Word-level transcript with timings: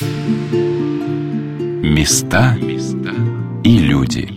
Места 0.00 0.06
и 3.64 3.78
люди 3.78 4.28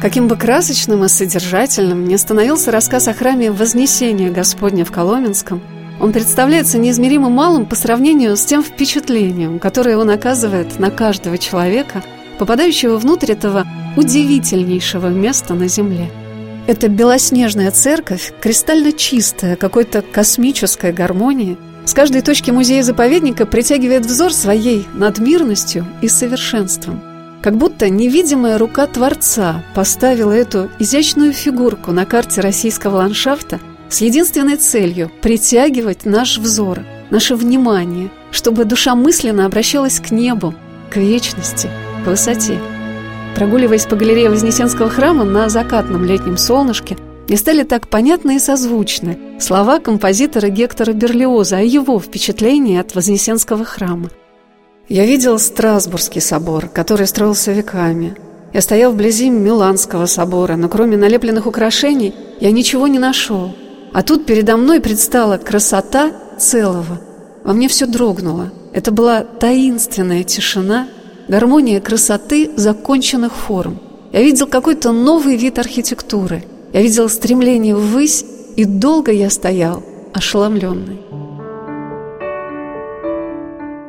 Каким 0.00 0.28
бы 0.28 0.36
красочным 0.36 1.04
и 1.04 1.08
содержательным 1.08 2.06
ни 2.06 2.16
становился 2.16 2.70
рассказ 2.70 3.08
о 3.08 3.12
храме 3.12 3.50
Вознесения 3.50 4.30
Господня 4.30 4.86
в 4.86 4.90
Коломенском, 4.90 5.60
он 6.00 6.14
представляется 6.14 6.78
неизмеримо 6.78 7.28
малым 7.28 7.66
по 7.66 7.76
сравнению 7.76 8.38
с 8.38 8.46
тем 8.46 8.62
впечатлением, 8.62 9.58
которое 9.58 9.98
он 9.98 10.08
оказывает 10.08 10.78
на 10.78 10.90
каждого 10.90 11.36
человека, 11.36 12.02
попадающего 12.38 12.96
внутрь 12.96 13.32
этого 13.32 13.66
удивительнейшего 13.98 15.08
места 15.08 15.52
на 15.52 15.68
земле. 15.68 16.10
Эта 16.66 16.88
белоснежная 16.88 17.70
церковь, 17.70 18.32
кристально 18.40 18.92
чистая, 18.92 19.56
какой-то 19.56 20.02
космической 20.02 20.92
гармонии, 20.92 21.56
с 21.84 21.94
каждой 21.94 22.22
точки 22.22 22.50
музея-заповедника 22.50 23.46
притягивает 23.46 24.06
взор 24.06 24.32
своей 24.32 24.86
надмирностью 24.94 25.86
и 26.00 26.08
совершенством– 26.08 27.02
как 27.42 27.56
будто 27.56 27.90
невидимая 27.90 28.56
рука 28.56 28.86
Творца 28.86 29.64
поставила 29.74 30.32
эту 30.32 30.70
изящную 30.78 31.32
фигурку 31.32 31.90
на 31.90 32.06
карте 32.06 32.40
российского 32.40 32.98
ландшафта 32.98 33.58
с 33.88 34.00
единственной 34.00 34.56
целью– 34.56 35.10
притягивать 35.22 36.04
наш 36.04 36.38
взор, 36.38 36.80
наше 37.10 37.34
внимание, 37.34 38.10
чтобы 38.30 38.64
душа 38.64 38.94
мысленно 38.94 39.44
обращалась 39.44 39.98
к 39.98 40.12
небу, 40.12 40.54
к 40.88 40.96
вечности, 40.96 41.68
к 42.04 42.08
высоте. 42.08 42.58
Прогуливаясь 43.34 43.86
по 43.86 43.96
галерее 43.96 44.30
Вознесенского 44.30 44.88
храма 44.88 45.24
на 45.24 45.48
закатном 45.48 46.04
летнем 46.04 46.36
солнышке, 46.36 46.96
мне 47.28 47.36
стали 47.36 47.62
так 47.62 47.88
понятны 47.88 48.36
и 48.36 48.38
созвучны 48.38 49.18
слова 49.40 49.78
композитора 49.78 50.48
Гектора 50.48 50.92
Берлиоза 50.92 51.58
о 51.58 51.62
его 51.62 51.98
впечатлении 51.98 52.78
от 52.78 52.94
Вознесенского 52.94 53.64
храма– 53.64 54.10
я 54.88 55.06
видел 55.06 55.38
Страсбургский 55.38 56.20
собор, 56.20 56.68
который 56.68 57.06
строился 57.06 57.52
веками. 57.52 58.14
Я 58.52 58.60
стоял 58.60 58.92
вблизи 58.92 59.30
Миланского 59.30 60.04
собора, 60.04 60.56
но 60.56 60.68
кроме 60.68 60.98
налепленных 60.98 61.46
украшений 61.46 62.14
я 62.40 62.50
ничего 62.50 62.86
не 62.88 62.98
нашел. 62.98 63.54
А 63.94 64.02
тут 64.02 64.26
передо 64.26 64.58
мной 64.58 64.80
предстала 64.80 65.38
красота 65.38 66.12
целого. 66.38 67.00
Во 67.44 67.52
мне 67.54 67.68
все 67.68 67.86
дрогнуло. 67.86 68.52
Это 68.74 68.90
была 68.90 69.22
таинственная 69.22 70.24
тишина, 70.24 70.88
гармония 71.32 71.80
красоты 71.80 72.50
законченных 72.56 73.32
форм. 73.32 73.80
Я 74.12 74.22
видел 74.22 74.46
какой-то 74.46 74.92
новый 74.92 75.36
вид 75.36 75.58
архитектуры. 75.58 76.44
Я 76.74 76.82
видел 76.82 77.08
стремление 77.08 77.74
ввысь, 77.74 78.22
и 78.54 78.66
долго 78.66 79.12
я 79.12 79.30
стоял, 79.30 79.82
ошеломленный. 80.12 81.00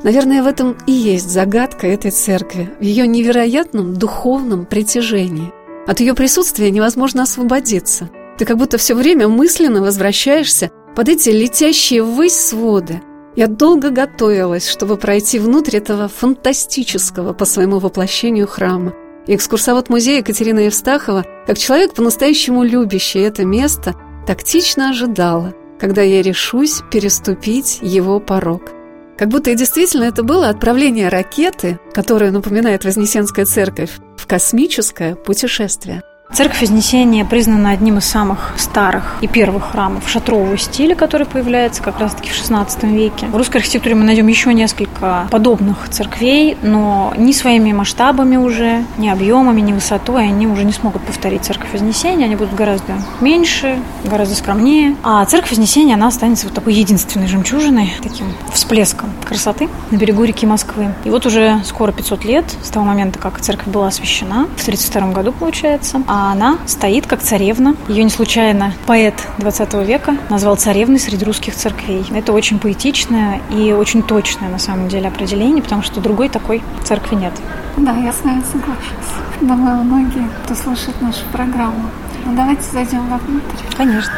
Наверное, 0.04 0.42
в 0.42 0.48
этом 0.48 0.78
и 0.88 0.94
есть 0.94 1.30
загадка 1.30 1.86
этой 1.86 2.12
церкви, 2.12 2.70
в 2.80 2.82
ее 2.82 3.06
невероятном 3.08 3.94
духовном 3.96 4.66
притяжении. 4.66 5.52
От 5.86 6.00
ее 6.00 6.14
присутствия 6.14 6.72
невозможно 6.72 7.24
освободиться. 7.24 8.10
Ты 8.38 8.46
как 8.46 8.58
будто 8.58 8.78
все 8.78 8.96
время 8.96 9.28
мысленно 9.28 9.82
возвращаешься 9.82 10.72
под 10.96 11.10
эти 11.10 11.30
летящие 11.30 12.04
ввысь 12.04 12.40
своды. 12.40 13.02
Я 13.36 13.48
долго 13.48 13.90
готовилась, 13.90 14.70
чтобы 14.70 14.98
пройти 14.98 15.40
внутрь 15.40 15.78
этого 15.78 16.08
фантастического 16.08 17.34
по 17.34 17.46
своему 17.46 17.80
воплощению 17.80 18.48
храма. 18.48 18.94
И 19.26 19.36
экскурсовод 19.36 19.90
музея 19.90 20.20
Екатерина 20.20 20.60
Евстахова, 20.60 21.26
как 21.48 21.58
человек 21.58 21.94
по-настоящему 21.94 22.64
любящий 22.64 23.20
это 23.20 23.44
место, 23.44 23.96
тактично 24.28 24.90
ожидала, 24.90 25.54
когда 25.80 26.02
я 26.04 26.22
решусь 26.22 26.82
переступить 26.92 27.80
его 27.82 28.20
порог. 28.20 28.72
Как 29.18 29.30
будто 29.30 29.50
и 29.50 29.56
действительно 29.56 30.04
это 30.04 30.24
было 30.24 30.50
отправление 30.50 31.10
ракеты, 31.10 31.80
которая 31.94 32.32
напоминает 32.32 32.84
Вознесенская 32.84 33.46
церковь, 33.46 33.92
в 34.18 34.28
космическое 34.28 35.16
путешествие– 35.16 36.04
Церковь 36.34 36.62
Вознесения 36.62 37.26
признана 37.26 37.70
одним 37.70 38.00
из 38.00 38.06
самых 38.06 38.56
старых 38.58 39.18
и 39.22 39.28
первых 39.28 39.70
храмов 39.70 40.10
шатрового 40.10 40.58
стиля, 40.58 40.96
который 40.96 41.28
появляется 41.28 41.84
как 41.84 42.00
раз-таки 42.00 42.32
в 42.32 42.34
XVI 42.34 42.68
веке. 42.90 43.28
В 43.28 43.38
русской 43.38 43.58
архитектуре 43.58 43.94
мы 43.94 44.04
найдем 44.04 44.26
еще 44.26 44.52
несколько 44.52 45.28
подобных 45.30 45.90
церквей, 45.90 46.58
но 46.64 47.14
ни 47.18 47.34
своими 47.34 47.72
масштабами 47.72 48.38
уже, 48.38 48.84
ни 48.98 49.10
объемами, 49.10 49.62
ни 49.62 49.74
высотой 49.74 50.24
они 50.24 50.48
уже 50.48 50.64
не 50.64 50.72
смогут 50.72 51.04
повторить 51.04 51.46
Церковь 51.46 51.72
Вознесения. 51.72 52.26
Они 52.26 52.36
будут 52.36 52.56
гораздо 52.56 52.94
меньше, 53.22 53.78
гораздо 54.04 54.34
скромнее. 54.34 54.96
А 55.04 55.24
Церковь 55.26 55.52
Вознесения, 55.52 55.94
она 55.94 56.08
останется 56.08 56.48
вот 56.48 56.56
такой 56.56 56.74
единственной 56.74 57.28
жемчужиной, 57.28 57.94
таким 58.02 58.26
всплеском 58.52 59.12
красоты 59.24 59.70
на 59.92 59.98
берегу 59.98 60.24
реки 60.24 60.48
Москвы. 60.48 60.96
И 61.04 61.12
вот 61.12 61.28
уже 61.28 61.62
скоро 61.64 61.92
500 61.92 62.26
лет 62.26 62.46
с 62.64 62.70
того 62.70 62.88
момента, 62.88 63.20
как 63.20 63.40
церковь 63.40 63.68
была 63.68 63.90
освящена, 63.90 64.48
в 64.58 64.62
1932 64.64 65.12
году, 65.12 65.32
получается, 65.32 66.02
а 66.08 66.23
она 66.26 66.58
стоит 66.66 67.08
как 67.08 67.22
царевна. 67.22 67.76
Ее 67.88 68.04
не 68.04 68.10
случайно 68.10 68.74
поэт 68.86 69.16
20 69.38 69.74
века 69.86 70.18
назвал 70.30 70.56
царевной 70.56 71.00
среди 71.00 71.26
русских 71.26 71.56
церквей. 71.56 72.06
Это 72.14 72.34
очень 72.34 72.60
поэтичное 72.60 73.42
и 73.50 73.72
очень 73.74 74.04
точное 74.04 74.50
на 74.50 74.60
самом 74.60 74.90
деле 74.90 75.08
определение, 75.08 75.64
потому 75.64 75.82
что 75.82 76.02
другой 76.02 76.30
такой 76.30 76.62
церкви 76.84 77.16
нет. 77.16 77.34
Да, 77.78 77.94
я 77.94 78.14
с 78.14 78.24
вами 78.24 78.44
соглашусь. 78.52 79.42
Думаю, 79.42 79.84
многие, 79.84 80.30
кто 80.44 80.56
слушает 80.56 81.02
нашу 81.02 81.26
программу. 81.32 81.90
Ну, 82.26 82.36
давайте 82.36 82.64
зайдем 82.72 83.10
вовнутрь. 83.10 83.76
Конечно. 83.76 84.14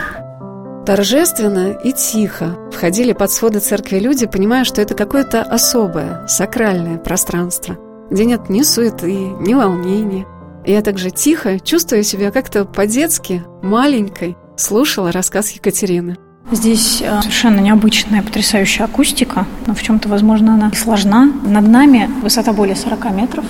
Торжественно 0.85 1.71
и 1.71 1.93
тихо 1.93 2.55
входили 2.71 3.13
под 3.13 3.31
своды 3.31 3.59
церкви 3.59 3.97
люди, 3.97 4.27
понимая, 4.27 4.65
что 4.65 4.81
это 4.81 4.93
какое-то 4.93 5.41
особое, 5.41 6.27
сакральное 6.27 6.97
пространство, 6.99 7.75
где 8.11 8.25
нет 8.25 8.49
ни 8.49 8.61
суеты, 8.61 9.11
ни 9.11 9.55
волнения, 9.55 10.27
я 10.71 10.81
также 10.81 11.11
тихо, 11.11 11.59
чувствуя 11.59 12.03
себя 12.03 12.31
как-то 12.31 12.65
по-детски, 12.65 13.43
маленькой, 13.61 14.35
слушала 14.57 15.11
рассказ 15.11 15.51
Екатерины. 15.51 16.17
Здесь 16.51 17.01
э, 17.01 17.21
совершенно 17.21 17.59
необычная, 17.59 18.21
потрясающая 18.21 18.85
акустика, 18.85 19.47
но 19.65 19.73
в 19.73 19.81
чем-то, 19.81 20.07
возможно, 20.09 20.53
она 20.53 20.71
сложна. 20.73 21.31
Над 21.43 21.67
нами 21.67 22.09
высота 22.21 22.53
более 22.53 22.75
40 22.75 23.11
метров 23.11 23.45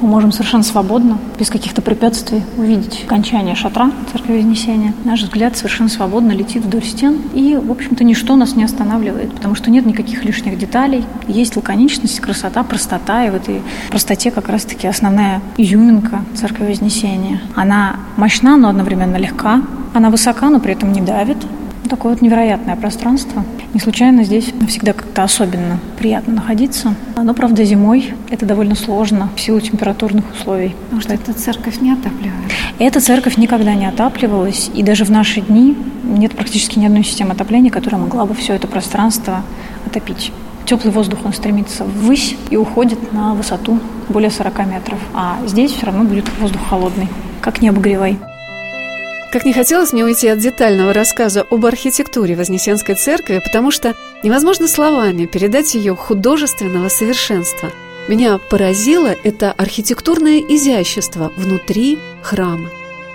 мы 0.00 0.08
можем 0.08 0.32
совершенно 0.32 0.62
свободно, 0.62 1.18
без 1.38 1.50
каких-то 1.50 1.82
препятствий, 1.82 2.42
увидеть 2.56 3.04
окончание 3.06 3.54
шатра 3.54 3.90
Церкви 4.12 4.38
Вознесения. 4.38 4.94
Наш 5.04 5.22
взгляд 5.22 5.56
совершенно 5.56 5.88
свободно 5.88 6.32
летит 6.32 6.64
вдоль 6.64 6.84
стен, 6.84 7.18
и, 7.34 7.56
в 7.56 7.70
общем-то, 7.70 8.04
ничто 8.04 8.36
нас 8.36 8.56
не 8.56 8.64
останавливает, 8.64 9.32
потому 9.32 9.54
что 9.54 9.70
нет 9.70 9.86
никаких 9.86 10.24
лишних 10.24 10.58
деталей. 10.58 11.04
Есть 11.28 11.56
лаконичность, 11.56 12.20
красота, 12.20 12.62
простота, 12.62 13.24
и 13.24 13.30
в 13.30 13.34
этой 13.34 13.62
простоте 13.90 14.30
как 14.30 14.48
раз-таки 14.48 14.86
основная 14.86 15.40
изюминка 15.56 16.22
Церкви 16.34 16.66
Вознесения. 16.66 17.40
Она 17.54 17.96
мощна, 18.16 18.56
но 18.56 18.68
одновременно 18.68 19.16
легка, 19.16 19.62
она 19.94 20.10
высока, 20.10 20.50
но 20.50 20.60
при 20.60 20.72
этом 20.72 20.92
не 20.92 21.00
давит, 21.00 21.38
Такое 21.88 22.14
вот 22.14 22.22
невероятное 22.22 22.74
пространство. 22.74 23.44
Не 23.72 23.80
случайно 23.80 24.24
здесь 24.24 24.52
всегда 24.68 24.92
как-то 24.92 25.22
особенно 25.22 25.78
приятно 25.98 26.34
находиться. 26.34 26.94
Но, 27.16 27.32
правда, 27.32 27.64
зимой 27.64 28.12
это 28.28 28.44
довольно 28.44 28.74
сложно 28.74 29.30
в 29.36 29.40
силу 29.40 29.60
температурных 29.60 30.24
условий. 30.32 30.74
Потому 30.84 31.00
что 31.00 31.14
эта 31.14 31.32
церковь 31.32 31.80
не 31.80 31.92
отапливается. 31.92 32.56
Эта 32.78 33.00
церковь 33.00 33.36
никогда 33.36 33.74
не 33.74 33.86
отапливалась. 33.86 34.70
И 34.74 34.82
даже 34.82 35.04
в 35.04 35.10
наши 35.10 35.40
дни 35.40 35.76
нет 36.02 36.32
практически 36.32 36.78
ни 36.78 36.86
одной 36.86 37.04
системы 37.04 37.32
отопления, 37.32 37.70
которая 37.70 38.00
могла 38.00 38.26
бы 38.26 38.34
все 38.34 38.54
это 38.54 38.66
пространство 38.66 39.42
отопить. 39.86 40.32
Теплый 40.64 40.90
воздух, 40.90 41.20
он 41.24 41.32
стремится 41.32 41.84
ввысь 41.84 42.36
и 42.50 42.56
уходит 42.56 43.12
на 43.12 43.34
высоту 43.34 43.78
более 44.08 44.30
40 44.30 44.66
метров. 44.66 44.98
А 45.14 45.38
здесь 45.46 45.70
все 45.70 45.86
равно 45.86 46.02
будет 46.02 46.24
воздух 46.40 46.62
холодный, 46.68 47.08
как 47.40 47.62
не 47.62 47.68
обогревай. 47.68 48.18
Как 49.32 49.44
не 49.44 49.52
хотелось 49.52 49.92
мне 49.92 50.04
уйти 50.04 50.28
от 50.28 50.38
детального 50.38 50.92
рассказа 50.92 51.44
об 51.50 51.66
архитектуре 51.66 52.36
Вознесенской 52.36 52.94
церкви, 52.94 53.40
потому 53.44 53.70
что 53.70 53.94
невозможно 54.22 54.68
словами 54.68 55.26
передать 55.26 55.74
ее 55.74 55.96
художественного 55.96 56.88
совершенства. 56.88 57.70
Меня 58.08 58.38
поразило 58.38 59.14
это 59.24 59.50
архитектурное 59.50 60.38
изящество 60.38 61.32
внутри 61.36 61.98
храма. 62.22 62.70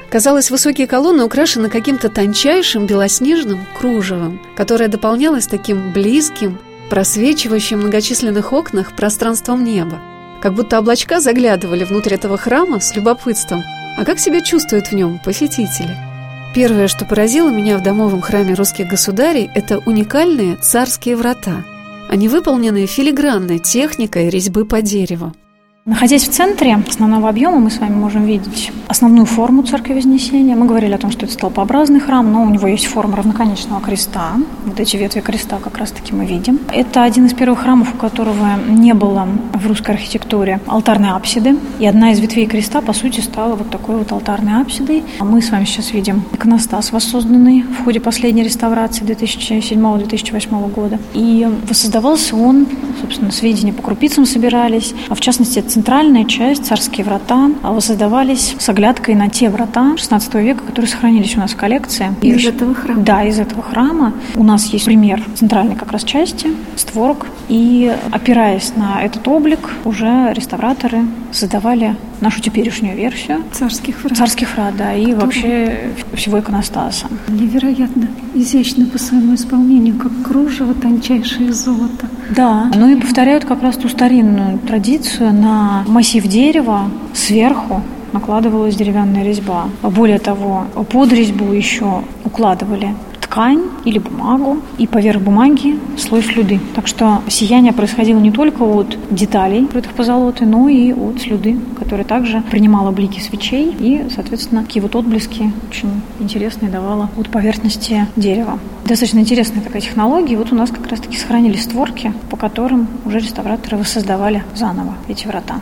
Казалось, 0.10 0.52
высокие 0.52 0.86
колонны 0.86 1.24
украшены 1.24 1.70
каким-то 1.70 2.10
тончайшим 2.10 2.86
белоснежным 2.86 3.66
кружевом, 3.80 4.42
которое 4.58 4.90
дополнялось 4.90 5.48
таким 5.48 5.94
близким, 5.94 6.60
просвечивающим 6.90 7.80
в 7.80 7.84
многочисленных 7.84 8.52
окнах 8.52 8.94
пространством 8.98 9.64
неба. 9.64 10.02
Как 10.42 10.54
будто 10.54 10.78
облачка 10.78 11.22
заглядывали 11.22 11.86
внутрь 11.86 12.16
этого 12.16 12.38
храма 12.38 12.82
с 12.82 12.94
любопытством– 12.98 13.64
а 13.98 14.06
как 14.06 14.20
себя 14.20 14.42
чувствуют 14.42 14.88
в 14.88 14.94
нем 14.94 15.20
посетители? 15.20 16.11
Первое, 16.54 16.90
что 16.90 17.06
поразило 17.06 17.50
меня 17.50 17.78
в 17.78 17.84
домовом 17.84 18.20
храме 18.20 18.56
русских 18.56 18.88
государей, 18.88 19.50
это 19.56 19.80
уникальные 19.80 20.58
царские 20.58 21.16
врата. 21.16 21.64
Они 22.10 22.28
выполнены 22.28 22.86
филигранной 22.88 23.60
техникой 23.60 24.30
резьбы 24.30 24.66
по 24.66 24.82
дереву. 24.82 25.34
Находясь 25.84 26.28
в 26.28 26.32
центре 26.32 26.78
основного 26.88 27.28
объема, 27.28 27.58
мы 27.58 27.72
с 27.72 27.80
вами 27.80 27.96
можем 27.96 28.24
видеть 28.24 28.72
основную 28.88 29.26
форму 29.26 29.64
Церкви 29.64 29.96
Вознесения. 29.96 30.56
Мы 30.56 30.68
говорили 30.68 30.94
о 30.94 31.00
том, 31.00 31.10
что 31.10 31.26
это 31.26 31.34
столпообразный 31.34 32.00
храм, 32.00 32.32
но 32.32 32.44
у 32.44 32.50
него 32.52 32.68
есть 32.68 32.86
форма 32.86 33.18
равноконечного 33.18 33.82
креста. 33.82 34.34
Вот 34.64 34.80
эти 34.80 34.96
ветви 34.98 35.22
креста 35.22 35.58
как 35.58 35.80
раз-таки 35.80 36.14
мы 36.14 36.28
видим. 36.28 36.60
Это 36.72 37.02
один 37.02 37.26
из 37.26 37.34
первых 37.34 37.62
храмов, 37.62 37.96
у 37.96 37.98
которого 37.98 38.60
не 38.70 38.94
было 38.94 39.28
в 39.54 39.66
русской 39.66 39.96
архитектуре 39.96 40.60
алтарной 40.68 41.10
апсиды. 41.14 41.58
И 41.80 41.88
одна 41.88 42.12
из 42.12 42.20
ветвей 42.20 42.46
креста, 42.46 42.82
по 42.82 42.94
сути, 42.94 43.20
стала 43.22 43.56
вот 43.56 43.72
такой 43.72 43.98
вот 43.98 44.12
алтарной 44.12 44.62
апсидой. 44.62 45.04
Мы 45.20 45.42
с 45.42 45.50
вами 45.50 45.66
сейчас 45.66 45.94
видим 45.94 46.24
иконостас, 46.32 46.92
воссозданный 46.92 47.64
в 47.64 47.86
ходе 47.86 48.00
последней 48.00 48.44
реставрации 48.44 49.04
2007-2008 49.04 50.72
года. 50.72 51.00
И 51.16 51.48
воссоздавался 51.68 52.36
он, 52.36 52.68
собственно, 53.02 53.32
сведения 53.32 53.74
по 53.74 53.82
крупицам 53.82 54.28
собирались, 54.28 54.94
а 55.10 55.16
в 55.16 55.22
частности, 55.22 55.72
центральная 55.82 56.26
часть, 56.26 56.68
царские 56.68 57.04
врата, 57.04 57.50
а 57.64 57.72
воссоздавались 57.72 58.56
с 58.60 58.70
оглядкой 58.70 59.16
на 59.16 59.30
те 59.30 59.50
врата 59.50 59.98
16 59.98 60.36
века, 60.36 60.64
которые 60.64 60.88
сохранились 60.88 61.36
у 61.36 61.40
нас 61.40 61.54
в 61.54 61.56
коллекции. 61.56 62.14
Из 62.22 62.44
и, 62.44 62.50
этого 62.50 62.76
храма? 62.76 63.02
Да, 63.02 63.24
из 63.24 63.40
этого 63.40 63.64
храма. 63.64 64.14
У 64.36 64.44
нас 64.44 64.68
есть 64.68 64.86
пример 64.86 65.24
центральной 65.34 65.76
как 65.76 65.92
раз 65.92 66.04
части, 66.04 66.50
створок. 66.76 67.26
И 67.50 67.92
опираясь 68.12 68.74
на 68.76 69.02
этот 69.02 69.28
облик, 69.28 69.72
уже 69.84 70.32
реставраторы 70.36 71.02
создавали 71.32 71.96
нашу 72.22 72.42
теперешнюю 72.42 72.96
версию. 72.96 73.44
Царских 73.52 74.04
врат. 74.04 74.18
Царских 74.18 74.54
врат, 74.56 74.76
да, 74.78 74.94
и 74.94 75.14
вообще 75.14 75.92
всего 76.14 76.40
иконостаса. 76.40 77.08
Невероятно 77.28 78.08
изящно 78.34 78.86
по 78.86 78.98
своему 78.98 79.36
исполнению, 79.36 79.96
как 79.96 80.12
кружево 80.24 80.74
тончайшее 80.74 81.52
золото. 81.52 82.08
Да, 82.30 82.72
ну 82.76 82.90
и 82.90 82.96
повторяют 82.96 83.46
как 83.46 83.62
раз 83.62 83.76
ту 83.78 83.90
старинную 83.90 84.60
традицию 84.60 85.34
на 85.34 85.84
массив 85.88 86.26
дерева 86.28 86.90
сверху 87.14 87.82
накладывалась 88.14 88.76
деревянная 88.76 89.24
резьба. 89.24 89.70
Более 89.82 90.20
того, 90.20 90.66
под 90.92 91.14
резьбу 91.14 91.52
еще 91.54 92.04
укладывали 92.26 92.94
ткань 93.32 93.70
или 93.86 93.98
бумагу, 93.98 94.58
и 94.78 94.88
поверх 94.88 95.22
бумаги 95.22 95.80
слой 95.98 96.22
слюды. 96.22 96.60
Так 96.76 96.88
что 96.88 97.22
сияние 97.30 97.72
происходило 97.72 98.20
не 98.20 98.32
только 98.32 98.64
от 98.64 98.98
деталей, 99.10 99.66
покрытых 99.66 99.94
позолотой, 99.94 100.46
но 100.46 100.68
и 100.68 100.92
от 100.92 101.22
слюды, 101.22 101.58
которая 101.80 102.06
также 102.06 102.44
принимала 102.52 102.92
блики 102.92 103.22
свечей 103.22 103.74
и, 103.80 104.08
соответственно, 104.14 104.64
такие 104.64 104.82
вот 104.82 104.96
отблески 104.96 105.52
очень 105.70 106.02
интересные 106.20 106.70
давала 106.70 107.10
от 107.18 107.30
поверхности 107.30 108.06
дерева. 108.18 108.60
Достаточно 108.86 109.20
интересная 109.20 109.64
такая 109.64 109.82
технология. 109.82 110.36
Вот 110.38 110.52
у 110.52 110.56
нас 110.56 110.70
как 110.70 110.88
раз-таки 110.88 111.18
сохранились 111.18 111.64
створки, 111.64 112.14
по 112.30 112.36
которым 112.36 112.88
уже 113.06 113.20
реставраторы 113.20 113.78
воссоздавали 113.78 114.44
заново 114.56 114.96
эти 115.08 115.26
врата. 115.26 115.62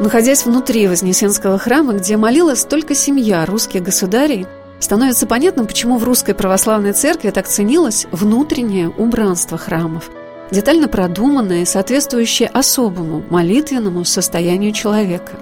Находясь 0.00 0.46
внутри 0.46 0.88
Вознесенского 0.88 1.58
храма, 1.58 1.92
где 1.92 2.16
молилась 2.16 2.64
только 2.64 2.94
семья 2.94 3.44
русских 3.44 3.82
государей, 3.82 4.46
становится 4.84 5.26
понятным, 5.26 5.66
почему 5.66 5.98
в 5.98 6.04
русской 6.04 6.34
православной 6.34 6.92
церкви 6.92 7.30
так 7.30 7.48
ценилось 7.48 8.06
внутреннее 8.12 8.90
убранство 8.90 9.58
храмов, 9.58 10.10
детально 10.50 10.88
продуманное 10.88 11.62
и 11.62 11.66
соответствующее 11.66 12.48
особому 12.48 13.24
молитвенному 13.30 14.04
состоянию 14.04 14.72
человека. 14.72 15.32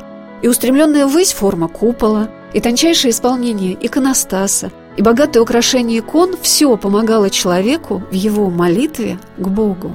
И 0.43 0.49
устремленная 0.49 1.07
ввысь 1.07 1.33
форма 1.33 1.69
купола, 1.69 2.31
и 2.53 2.61
тончайшее 2.61 3.11
исполнение 3.11 3.77
иконостаса, 3.81 4.71
и 4.97 5.03
богатое 5.03 5.43
украшение 5.43 5.99
икон– 5.99 6.37
все 6.43 6.77
помогало 6.77 7.31
человеку 7.31 8.03
в 8.11 8.15
его 8.15 8.51
молитве 8.51 9.19
к 9.39 9.49
Богу. 9.49 9.93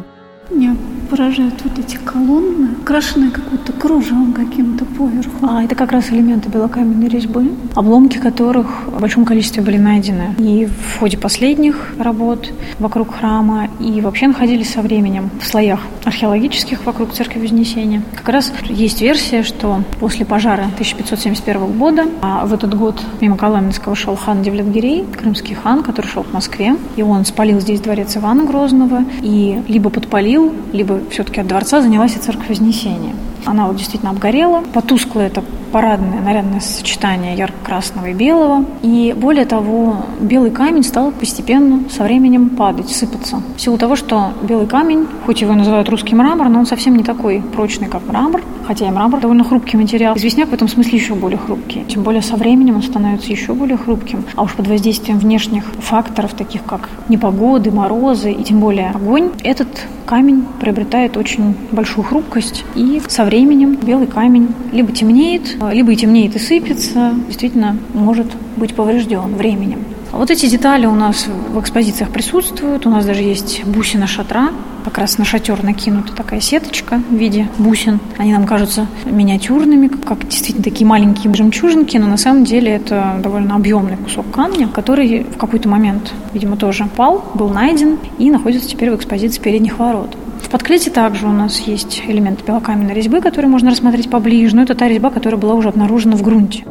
Меня 0.50 0.76
поражают 1.10 1.56
вот 1.64 1.80
эти 1.80 1.98
колонны, 1.98 2.70
украшенные 2.82 3.32
каким-то 3.32 3.74
кружевом 3.74 4.34
каким-то 4.34 4.86
поверху. 4.86 5.32
А 5.42 5.64
это 5.64 5.76
как 5.76 5.92
раз 5.92 6.10
элементы 6.12 6.50
белокаменной 6.50 7.08
резьбы, 7.08 7.52
обломки 7.76 8.18
которых 8.18 8.88
в 8.88 9.00
большом 9.00 9.26
количестве 9.26 9.64
были 9.64 9.78
найдены 9.78 10.36
и 10.38 10.66
в 10.66 11.00
ходе 11.00 11.18
последних 11.18 11.94
работ 12.00 12.52
вокруг 12.80 13.16
храма, 13.16 13.70
и 13.80 14.02
вообще 14.02 14.28
находились 14.28 14.72
со 14.72 14.82
временем 14.82 15.30
в 15.42 15.48
слоях 15.48 15.80
археологических 16.06 16.86
вокруг 16.86 17.14
Церкви 17.14 17.40
Вознесения. 17.40 18.02
Как 18.16 18.30
раз 18.30 18.52
есть 18.70 19.02
версия, 19.02 19.44
что 19.44 19.84
после 20.00 20.26
пожара 20.26 20.64
1571 20.74 21.78
года, 21.78 22.06
а 22.22 22.46
в 22.46 22.54
этот 22.54 22.78
год 22.78 23.02
мимо 23.22 23.38
Коломенского 23.38 23.96
шел 23.96 24.16
хан 24.16 24.42
Девлетгирей, 24.42 25.06
крымский 25.06 25.56
хан, 25.56 25.84
который 25.84 26.08
шел 26.08 26.24
к 26.24 26.34
Москве, 26.34 26.76
и 26.96 27.02
он 27.02 27.26
спалил 27.26 27.60
здесь 27.60 27.82
дворец 27.82 28.16
Ивана 28.18 28.44
Грозного, 28.44 29.04
и 29.22 29.62
либо 29.68 29.90
подпалил 29.90 30.54
либо 30.74 30.97
все-таки 31.10 31.42
от 31.42 31.48
дворца 31.48 31.82
занялась 31.82 32.16
и 32.16 32.20
церковь 32.20 32.50
Вознесения. 32.50 33.16
Она 33.46 33.68
вот 33.68 33.78
действительно 33.78 34.12
обгорела. 34.12 34.64
Потускло 34.74 35.22
это 35.22 35.44
парадное, 35.78 36.22
нарядное 36.22 36.60
сочетание 36.60 37.36
ярко-красного 37.36 38.08
и 38.08 38.14
белого. 38.14 38.66
И 38.82 39.14
более 39.16 39.46
того, 39.46 39.98
белый 40.20 40.50
камень 40.50 40.82
стал 40.82 41.12
постепенно 41.12 41.88
со 41.92 42.04
временем 42.04 42.50
падать, 42.50 42.90
сыпаться. 42.90 43.44
В 43.56 43.62
силу 43.62 43.78
того, 43.78 43.96
что 43.96 44.32
белый 44.42 44.66
камень, 44.66 45.06
хоть 45.28 45.42
его 45.42 45.54
называют 45.54 45.88
русский 45.90 46.16
мрамор, 46.16 46.50
но 46.50 46.58
он 46.58 46.66
совсем 46.66 46.96
не 46.96 47.04
такой 47.04 47.44
прочный, 47.56 47.88
как 47.88 48.08
мрамор, 48.08 48.42
хотя 48.66 48.88
и 48.88 48.90
мрамор 48.90 49.20
довольно 49.20 49.44
хрупкий 49.44 49.78
материал. 49.78 50.18
Известняк 50.18 50.50
в 50.50 50.54
этом 50.54 50.68
смысле 50.68 50.98
еще 50.98 51.14
более 51.14 51.38
хрупкий. 51.38 51.86
Тем 51.88 52.02
более 52.02 52.24
со 52.24 52.38
временем 52.38 52.78
он 52.78 52.82
становится 52.82 53.32
еще 53.32 53.54
более 53.54 53.78
хрупким. 53.78 54.26
А 54.36 54.42
уж 54.42 54.54
под 54.54 54.68
воздействием 54.68 55.20
внешних 55.20 55.64
факторов, 55.80 56.34
таких 56.34 56.64
как 56.64 56.90
непогоды, 57.08 57.70
морозы 57.70 58.32
и 58.32 58.44
тем 58.44 58.62
более 58.62 58.90
огонь, 58.90 59.30
этот 59.44 59.68
камень 60.08 60.46
приобретает 60.60 61.18
очень 61.18 61.56
большую 61.72 62.06
хрупкость, 62.06 62.64
и 62.76 63.02
со 63.08 63.26
временем 63.26 63.76
белый 63.76 64.08
камень 64.08 64.48
либо 64.72 64.92
темнеет, 64.92 65.58
либо 65.72 65.92
и 65.92 65.96
темнеет 65.96 66.36
и 66.36 66.40
сыпется, 66.40 67.14
действительно 67.28 67.78
может 67.94 68.28
быть 68.58 68.74
поврежден 68.74 69.36
временем. 69.36 69.80
Вот 70.12 70.32
эти 70.32 70.48
детали 70.48 70.86
у 70.86 70.96
нас 70.96 71.28
в 71.28 71.60
экспозициях 71.60 72.10
присутствуют. 72.10 72.86
У 72.86 72.90
нас 72.90 73.06
даже 73.06 73.22
есть 73.22 73.64
бусина 73.66 74.08
шатра. 74.08 74.50
Как 74.86 74.98
раз 74.98 75.18
на 75.18 75.26
шатер 75.26 75.62
накинута 75.64 76.14
такая 76.14 76.40
сеточка 76.40 77.02
в 77.10 77.14
виде 77.14 77.50
бусин. 77.58 78.00
Они 78.18 78.32
нам 78.32 78.46
кажутся 78.46 78.88
миниатюрными, 79.06 79.88
как 79.90 80.26
действительно 80.28 80.64
такие 80.64 80.88
маленькие 80.88 81.34
жемчужинки, 81.34 81.98
но 81.98 82.08
на 82.08 82.18
самом 82.18 82.46
деле 82.46 82.72
это 82.72 83.20
довольно 83.22 83.56
объемный 83.56 83.98
кусок 83.98 84.32
камня, 84.32 84.70
который 84.70 85.24
в 85.24 85.38
какой-то 85.38 85.68
момент, 85.68 86.14
видимо, 86.34 86.56
тоже 86.56 86.88
пал, 86.96 87.26
был 87.34 87.50
найден 87.50 88.00
и 88.18 88.32
находится 88.32 88.70
теперь 88.70 88.92
в 88.92 88.96
экспозиции 88.96 89.42
передних 89.42 89.78
ворот. 89.78 90.16
В 90.48 90.50
подклете 90.50 90.90
также 90.90 91.28
у 91.28 91.32
нас 91.34 91.60
есть 91.60 92.02
элемент 92.08 92.46
белокаменной 92.46 92.94
резьбы, 92.94 93.20
который 93.20 93.48
можно 93.48 93.70
рассмотреть 93.70 94.10
поближе, 94.10 94.56
но 94.56 94.62
это 94.64 94.76
та 94.76 94.88
резьба, 94.88 95.10
которая 95.10 95.38
была 95.38 95.56
уже 95.56 95.68
обнаружена 95.68 96.16
в 96.16 96.22
грунте. 96.22 96.64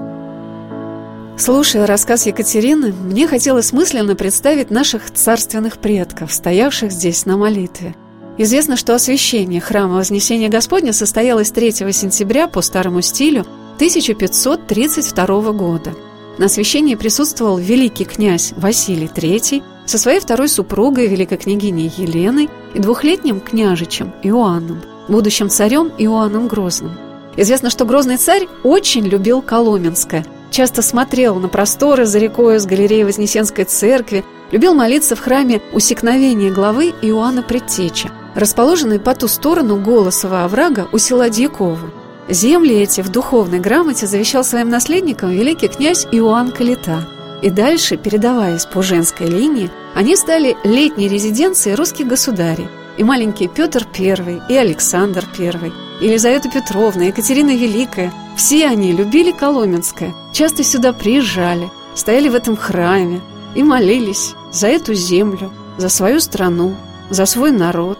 Слушая 1.36 1.86
рассказ 1.86 2.24
Екатерины, 2.24 2.94
мне 2.94 3.28
хотелось 3.28 3.74
мысленно 3.74 4.14
представить 4.14 4.70
наших 4.70 5.10
царственных 5.10 5.76
предков, 5.76 6.32
стоявших 6.32 6.90
здесь 6.90 7.26
на 7.26 7.36
молитве. 7.36 7.94
Известно, 8.38 8.76
что 8.76 8.94
освящение 8.94 9.60
храма 9.60 9.96
Вознесения 9.96 10.48
Господня 10.48 10.94
состоялось 10.94 11.50
3 11.50 11.72
сентября 11.92 12.48
по 12.48 12.62
старому 12.62 13.02
стилю 13.02 13.42
1532 13.74 15.52
года. 15.52 15.92
На 16.38 16.46
освящении 16.46 16.94
присутствовал 16.94 17.58
великий 17.58 18.06
князь 18.06 18.54
Василий 18.56 19.10
III 19.14 19.62
со 19.84 19.98
своей 19.98 20.20
второй 20.20 20.48
супругой, 20.48 21.08
великой 21.08 21.36
княгиней 21.36 21.92
Еленой 21.94 22.48
и 22.76 22.78
двухлетним 22.78 23.40
княжичем 23.40 24.12
Иоанном, 24.22 24.82
будущим 25.08 25.48
царем 25.48 25.90
Иоанном 25.98 26.46
Грозным. 26.46 26.92
Известно, 27.36 27.70
что 27.70 27.84
Грозный 27.84 28.18
царь 28.18 28.46
очень 28.62 29.04
любил 29.04 29.42
Коломенское– 29.42 30.24
Часто 30.50 30.82
смотрел 30.82 31.36
на 31.36 31.48
просторы 31.48 32.06
за 32.06 32.18
рекой 32.18 32.58
с 32.58 32.66
галереи 32.66 33.02
Вознесенской 33.02 33.64
церкви, 33.64 34.24
любил 34.52 34.74
молиться 34.74 35.16
в 35.16 35.20
храме 35.20 35.60
усекновения 35.72 36.52
главы 36.52 36.94
Иоанна 37.02 37.42
Предтечи, 37.42 38.10
расположенной 38.34 39.00
по 39.00 39.14
ту 39.14 39.28
сторону 39.28 39.76
Голосового 39.76 40.44
оврага 40.44 40.88
у 40.92 40.98
села 40.98 41.28
Дьякова. 41.28 41.90
Земли 42.28 42.76
эти 42.76 43.02
в 43.02 43.10
духовной 43.10 43.60
грамоте 43.60 44.06
завещал 44.06 44.44
своим 44.44 44.68
наследникам 44.68 45.30
великий 45.30 45.68
князь 45.68 46.06
Иоанн 46.10 46.52
Калита. 46.52 47.06
И 47.42 47.50
дальше, 47.50 47.96
передаваясь 47.96 48.66
по 48.66 48.82
женской 48.82 49.26
линии, 49.26 49.70
они 49.94 50.16
стали 50.16 50.56
летней 50.64 51.08
резиденцией 51.08 51.76
русских 51.76 52.06
государей. 52.06 52.68
И 52.96 53.04
маленький 53.04 53.48
Петр 53.48 53.86
I, 53.98 54.40
и 54.48 54.54
Александр 54.56 55.24
I, 55.38 55.72
Елизавета 56.00 56.50
Петровна, 56.50 57.04
Екатерина 57.04 57.56
Великая– 57.56 58.12
все 58.36 58.66
они 58.66 58.92
любили 58.92 59.32
Коломенское, 59.32 60.14
часто 60.32 60.62
сюда 60.62 60.92
приезжали, 60.92 61.70
стояли 61.94 62.28
в 62.28 62.34
этом 62.34 62.54
храме 62.54 63.22
и 63.54 63.62
молились 63.62 64.34
за 64.52 64.68
эту 64.68 64.92
землю, 64.92 65.50
за 65.78 65.88
свою 65.88 66.20
страну, 66.20 66.76
за 67.08 67.24
свой 67.24 67.50
народ. 67.50 67.98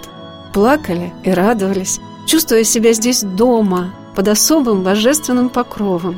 Плакали 0.53 1.15
и 1.25 1.31
радовались, 1.31 2.01
чувствуя 2.27 2.65
себя 2.65 2.93
здесь 2.93 3.23
дома, 3.23 3.95
под 4.15 4.29
особым 4.29 4.83
божественным 4.83 5.49
покровом. 5.49 6.17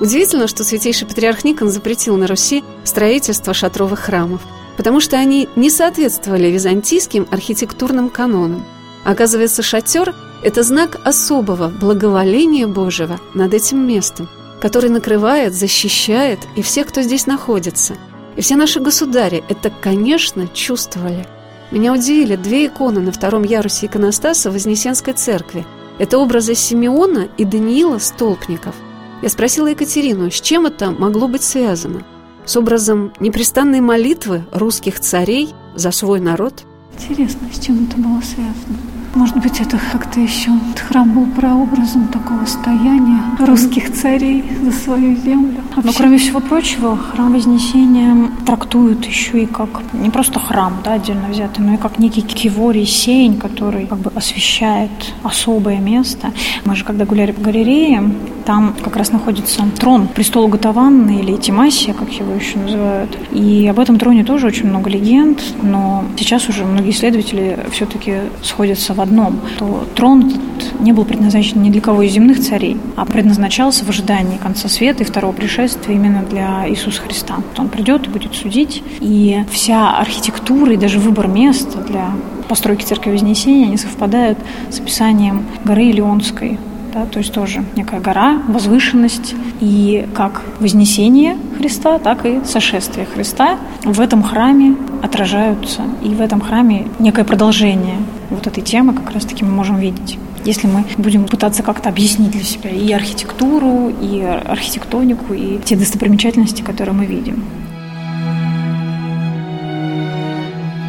Удивительно, 0.00 0.46
что 0.46 0.64
святейший 0.64 1.08
патриарх 1.08 1.44
Никон 1.44 1.70
запретил 1.70 2.16
на 2.16 2.26
Руси 2.26 2.62
строительство 2.84 3.52
шатровых 3.52 4.00
храмов, 4.00 4.42
потому 4.76 5.00
что 5.00 5.16
они 5.16 5.48
не 5.56 5.70
соответствовали 5.70 6.48
византийским 6.48 7.26
архитектурным 7.30 8.10
канонам. 8.10 8.64
Оказывается, 9.04 9.62
шатер 9.62 10.14
Это 10.44 10.62
знак 10.62 11.00
особого 11.04 11.68
благоволения 11.68 12.68
Божьего 12.68 13.18
над 13.34 13.54
этим 13.54 13.84
местом, 13.84 14.28
который 14.60 14.88
накрывает, 14.88 15.52
защищает 15.52 16.38
и 16.54 16.62
всех, 16.62 16.86
кто 16.86 17.02
здесь 17.02 17.26
находится. 17.26 17.94
И 18.36 18.40
все 18.40 18.54
наши 18.54 18.78
государи 18.78 19.42
это, 19.48 19.70
конечно, 19.70 20.46
чувствовали. 20.46 21.26
Меня 21.72 21.92
удивили 21.92 22.36
две 22.36 22.66
иконы 22.66 23.00
на 23.00 23.10
втором 23.10 23.42
ярусе 23.42 23.86
иконостаса 23.86 24.52
Вознесенской 24.52 25.12
церкви. 25.12 25.66
Это 25.98 26.18
образы 26.18 26.54
Симеона 26.54 27.28
и 27.36 27.44
Даниила 27.44 27.98
Столпников. 27.98 28.76
Я 29.20 29.28
спросила 29.28 29.66
Екатерину, 29.66 30.30
с 30.30 30.40
чем 30.40 30.66
это 30.66 30.92
могло 30.92 31.26
быть 31.26 31.42
связано? 31.42 32.04
С 32.44 32.56
образом 32.56 33.12
непрестанной 33.18 33.80
молитвы 33.80 34.44
русских 34.52 35.00
царей 35.00 35.50
за 35.74 35.90
свой 35.90 36.20
народ? 36.20 36.64
Интересно, 36.94 37.48
с 37.52 37.58
чем 37.58 37.84
это 37.84 37.96
было 37.96 38.20
связано? 38.20 38.78
Может 39.14 39.36
быть, 39.38 39.60
это 39.60 39.78
как-то 39.92 40.20
еще 40.20 40.50
этот 40.70 40.80
храм 40.80 41.10
был 41.10 41.26
прообразом 41.26 42.08
такого 42.08 42.44
стояния 42.44 43.22
русских 43.40 43.92
царей 43.92 44.44
за 44.62 44.72
свою 44.72 45.16
землю. 45.16 45.60
Вообще... 45.74 45.82
Но 45.86 45.92
кроме 45.92 46.18
всего 46.18 46.40
прочего, 46.40 46.96
храм 46.96 47.32
Вознесения 47.32 48.30
трактуют 48.46 49.04
еще 49.06 49.42
и 49.42 49.46
как 49.46 49.68
не 49.92 50.10
просто 50.10 50.38
храм, 50.38 50.74
да, 50.84 50.94
отдельно 50.94 51.28
взятый, 51.28 51.64
но 51.64 51.74
и 51.74 51.76
как 51.76 51.98
некий 51.98 52.22
киворий 52.22 52.86
сень, 52.86 53.38
который 53.38 53.86
как 53.86 53.98
бы 53.98 54.12
освещает 54.14 54.90
особое 55.22 55.78
место. 55.78 56.32
Мы 56.64 56.76
же 56.76 56.84
когда 56.84 57.04
гуляли 57.04 57.32
по 57.32 57.40
галерее, 57.40 58.02
там 58.44 58.74
как 58.82 58.96
раз 58.96 59.12
находится 59.12 59.62
трон 59.78 60.08
престола 60.08 60.48
Гатаванны 60.48 61.20
или 61.20 61.36
Тимасия, 61.36 61.94
как 61.94 62.10
его 62.12 62.32
еще 62.34 62.58
называют. 62.58 63.18
И 63.32 63.66
об 63.68 63.78
этом 63.78 63.98
троне 63.98 64.24
тоже 64.24 64.46
очень 64.46 64.68
много 64.68 64.90
легенд, 64.90 65.42
но 65.62 66.04
сейчас 66.16 66.48
уже 66.48 66.64
многие 66.64 66.90
исследователи 66.90 67.58
все-таки 67.70 68.14
сходятся 68.42 68.94
в 68.98 69.00
одном, 69.00 69.40
то 69.58 69.86
трон 69.94 70.28
этот 70.28 70.80
не 70.80 70.92
был 70.92 71.04
предназначен 71.04 71.62
ни 71.62 71.70
для 71.70 71.80
кого 71.80 72.02
из 72.02 72.12
земных 72.12 72.40
царей, 72.40 72.76
а 72.96 73.04
предназначался 73.04 73.84
в 73.84 73.88
ожидании 73.88 74.36
конца 74.36 74.68
света 74.68 75.04
и 75.04 75.06
второго 75.06 75.32
пришествия 75.32 75.94
именно 75.94 76.22
для 76.22 76.68
Иисуса 76.68 77.00
Христа. 77.00 77.36
Он 77.56 77.68
придет 77.68 78.06
и 78.06 78.10
будет 78.10 78.34
судить, 78.34 78.82
и 79.00 79.44
вся 79.50 79.98
архитектура 79.98 80.72
и 80.72 80.76
даже 80.76 80.98
выбор 80.98 81.28
места 81.28 81.78
для 81.80 82.10
постройки 82.48 82.84
церкви 82.84 83.12
Вознесения, 83.12 83.66
они 83.66 83.76
совпадают 83.76 84.38
с 84.70 84.80
описанием 84.80 85.46
горы 85.64 85.84
Илионской, 85.84 86.58
да, 86.92 87.06
то 87.06 87.18
есть 87.18 87.32
тоже 87.32 87.64
некая 87.76 88.00
гора, 88.00 88.40
возвышенность, 88.48 89.34
и 89.60 90.06
как 90.14 90.42
вознесение 90.60 91.36
Христа, 91.56 91.98
так 91.98 92.24
и 92.24 92.40
сошествие 92.44 93.06
Христа 93.06 93.58
в 93.84 94.00
этом 94.00 94.22
храме 94.22 94.76
отражаются, 95.02 95.82
и 96.02 96.08
в 96.08 96.20
этом 96.20 96.40
храме 96.40 96.86
некое 96.98 97.24
продолжение 97.24 97.96
вот 98.30 98.46
этой 98.46 98.62
темы 98.62 98.92
как 98.92 99.10
раз-таки 99.12 99.44
мы 99.44 99.50
можем 99.50 99.78
видеть. 99.78 100.18
Если 100.44 100.66
мы 100.66 100.84
будем 100.96 101.26
пытаться 101.26 101.62
как-то 101.62 101.88
объяснить 101.88 102.30
для 102.30 102.44
себя 102.44 102.70
и 102.70 102.92
архитектуру, 102.92 103.92
и 104.00 104.22
архитектонику, 104.22 105.34
и 105.34 105.58
те 105.64 105.76
достопримечательности, 105.76 106.62
которые 106.62 106.94
мы 106.94 107.06
видим. 107.06 107.44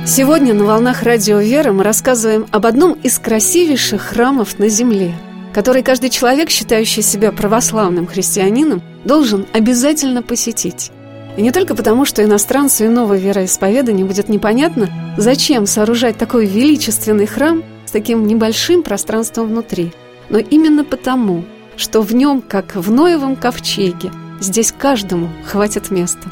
Сегодня 0.06 0.54
на 0.54 0.64
«Волнах 0.64 1.04
Радио 1.04 1.40
Вера» 1.40 1.72
мы 1.72 1.84
рассказываем 1.84 2.48
об 2.52 2.66
одном 2.66 2.94
из 2.94 3.20
красивейших 3.20 4.02
храмов 4.02 4.58
на 4.58 4.68
Земле, 4.68 5.14
который 5.54 5.84
каждый 5.84 6.10
человек, 6.10 6.50
считающий 6.50 7.02
себя 7.02 7.32
православным 7.32 8.08
христианином, 8.08 8.82
должен 9.06 9.46
обязательно 9.54 10.22
посетить. 10.22 10.92
И 11.38 11.42
не 11.42 11.52
только 11.52 11.76
потому, 11.76 12.06
что 12.06 12.24
иностранцу 12.24 12.86
иного 12.86 13.16
вероисповедания 13.16 14.06
будет 14.06 14.30
непонятно, 14.30 14.90
зачем 15.18 15.66
сооружать 15.66 16.18
такой 16.18 16.46
величественный 16.46 17.28
храм 17.28 17.64
с 17.86 17.92
таким 17.92 18.28
небольшим 18.28 18.84
пространством 18.84 19.48
внутри, 19.48 19.94
но 20.30 20.38
именно 20.38 20.84
потому, 20.84 21.46
что 21.78 22.02
в 22.02 22.14
нем, 22.14 22.42
как 22.42 22.76
в 22.76 22.92
Ноевом 22.92 23.36
ковчеге, 23.36 24.12
здесь 24.42 24.74
каждому 24.78 25.30
хватит 25.46 25.92
места. 25.92 26.30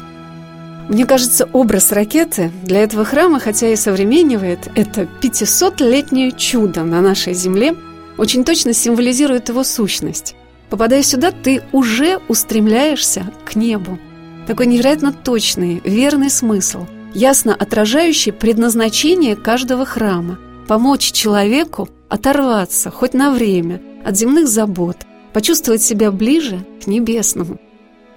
Мне 0.88 1.04
кажется, 1.04 1.48
образ 1.52 1.92
ракеты 1.92 2.50
для 2.62 2.82
этого 2.82 3.04
храма, 3.04 3.40
хотя 3.40 3.68
и 3.68 3.76
современнивает, 3.76 4.70
это 4.74 5.06
500-летнее 5.22 6.32
чудо 6.32 6.82
на 6.82 7.02
нашей 7.02 7.34
земле, 7.34 7.74
очень 8.18 8.44
точно 8.44 8.72
символизирует 8.72 9.48
его 9.48 9.64
сущность. 9.64 10.34
Попадая 10.68 11.02
сюда, 11.02 11.30
ты 11.30 11.62
уже 11.72 12.18
устремляешься 12.28 13.32
к 13.46 13.56
небу. 13.56 13.98
Такой 14.46 14.66
невероятно 14.66 15.12
точный, 15.12 15.80
верный 15.84 16.30
смысл, 16.30 16.86
ясно 17.14 17.54
отражающий 17.54 18.32
предназначение 18.32 19.36
каждого 19.36 19.86
храма– 19.86 20.38
помочь 20.68 21.12
человеку 21.12 21.88
оторваться 22.08 22.90
хоть 22.90 23.14
на 23.14 23.32
время 23.32 23.80
от 24.04 24.16
земных 24.16 24.46
забот, 24.46 24.98
почувствовать 25.32 25.82
себя 25.82 26.12
ближе 26.12 26.64
к 26.82 26.86
небесному. 26.86 27.58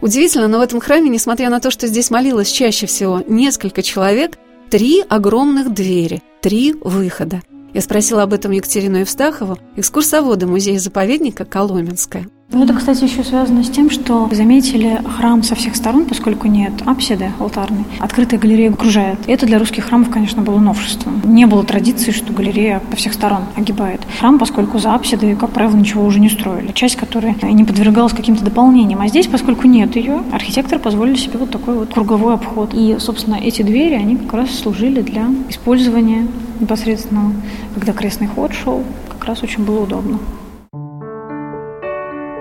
Удивительно, 0.01 0.47
но 0.47 0.59
в 0.59 0.61
этом 0.61 0.79
храме, 0.79 1.09
несмотря 1.09 1.49
на 1.49 1.59
то, 1.59 1.71
что 1.71 1.87
здесь 1.87 2.11
молилось 2.11 2.51
чаще 2.51 2.85
всего 2.87 3.23
несколько 3.27 3.81
человек, 3.81 4.37
три 4.69 5.03
огромных 5.07 5.73
двери, 5.73 6.21
три 6.41 6.73
выхода. 6.73 7.41
Я 7.73 7.81
спросила 7.81 8.23
об 8.23 8.33
этом 8.33 8.51
Екатерину 8.51 8.97
Евстахову, 8.97 9.57
экскурсовода 9.75 10.45
музея-заповедника 10.45 11.45
«Коломенская». 11.45 12.27
Ну, 12.53 12.63
это, 12.63 12.73
кстати, 12.73 13.05
еще 13.05 13.23
связано 13.23 13.63
с 13.63 13.69
тем, 13.69 13.89
что 13.89 14.27
заметили 14.33 14.99
храм 15.17 15.41
со 15.41 15.55
всех 15.55 15.73
сторон, 15.73 16.05
поскольку 16.05 16.49
нет 16.49 16.73
апсиды 16.85 17.31
алтарной. 17.39 17.85
Открытая 17.99 18.41
галерея 18.41 18.71
окружает. 18.71 19.19
Это 19.25 19.45
для 19.45 19.57
русских 19.57 19.85
храмов, 19.85 20.09
конечно, 20.09 20.41
было 20.41 20.59
новшеством. 20.59 21.21
Не 21.23 21.45
было 21.45 21.63
традиции, 21.63 22.11
что 22.11 22.33
галерея 22.33 22.81
по 22.91 22.97
всех 22.97 23.13
сторон 23.13 23.43
огибает. 23.55 24.01
Храм, 24.19 24.37
поскольку 24.37 24.79
за 24.79 24.93
апсидой, 24.93 25.37
как 25.37 25.51
правило, 25.51 25.77
ничего 25.77 26.03
уже 26.03 26.19
не 26.19 26.29
строили. 26.29 26.73
Часть 26.73 26.97
которой 26.97 27.37
не 27.41 27.63
подвергалась 27.63 28.11
каким-то 28.11 28.43
дополнениям. 28.43 28.99
А 28.99 29.07
здесь, 29.07 29.27
поскольку 29.27 29.67
нет 29.67 29.95
ее, 29.95 30.21
архитектор 30.33 30.77
позволили 30.77 31.15
себе 31.15 31.39
вот 31.39 31.51
такой 31.51 31.75
вот 31.75 31.93
круговой 31.93 32.33
обход. 32.33 32.73
И, 32.73 32.97
собственно, 32.99 33.35
эти 33.35 33.61
двери, 33.61 33.93
они 33.93 34.17
как 34.17 34.33
раз 34.33 34.51
служили 34.51 35.01
для 35.01 35.27
использования 35.47 36.27
непосредственного, 36.59 37.31
когда 37.75 37.93
крестный 37.93 38.27
ход 38.27 38.51
шел, 38.53 38.83
как 39.07 39.23
раз 39.23 39.41
очень 39.41 39.63
было 39.63 39.83
удобно. 39.83 40.19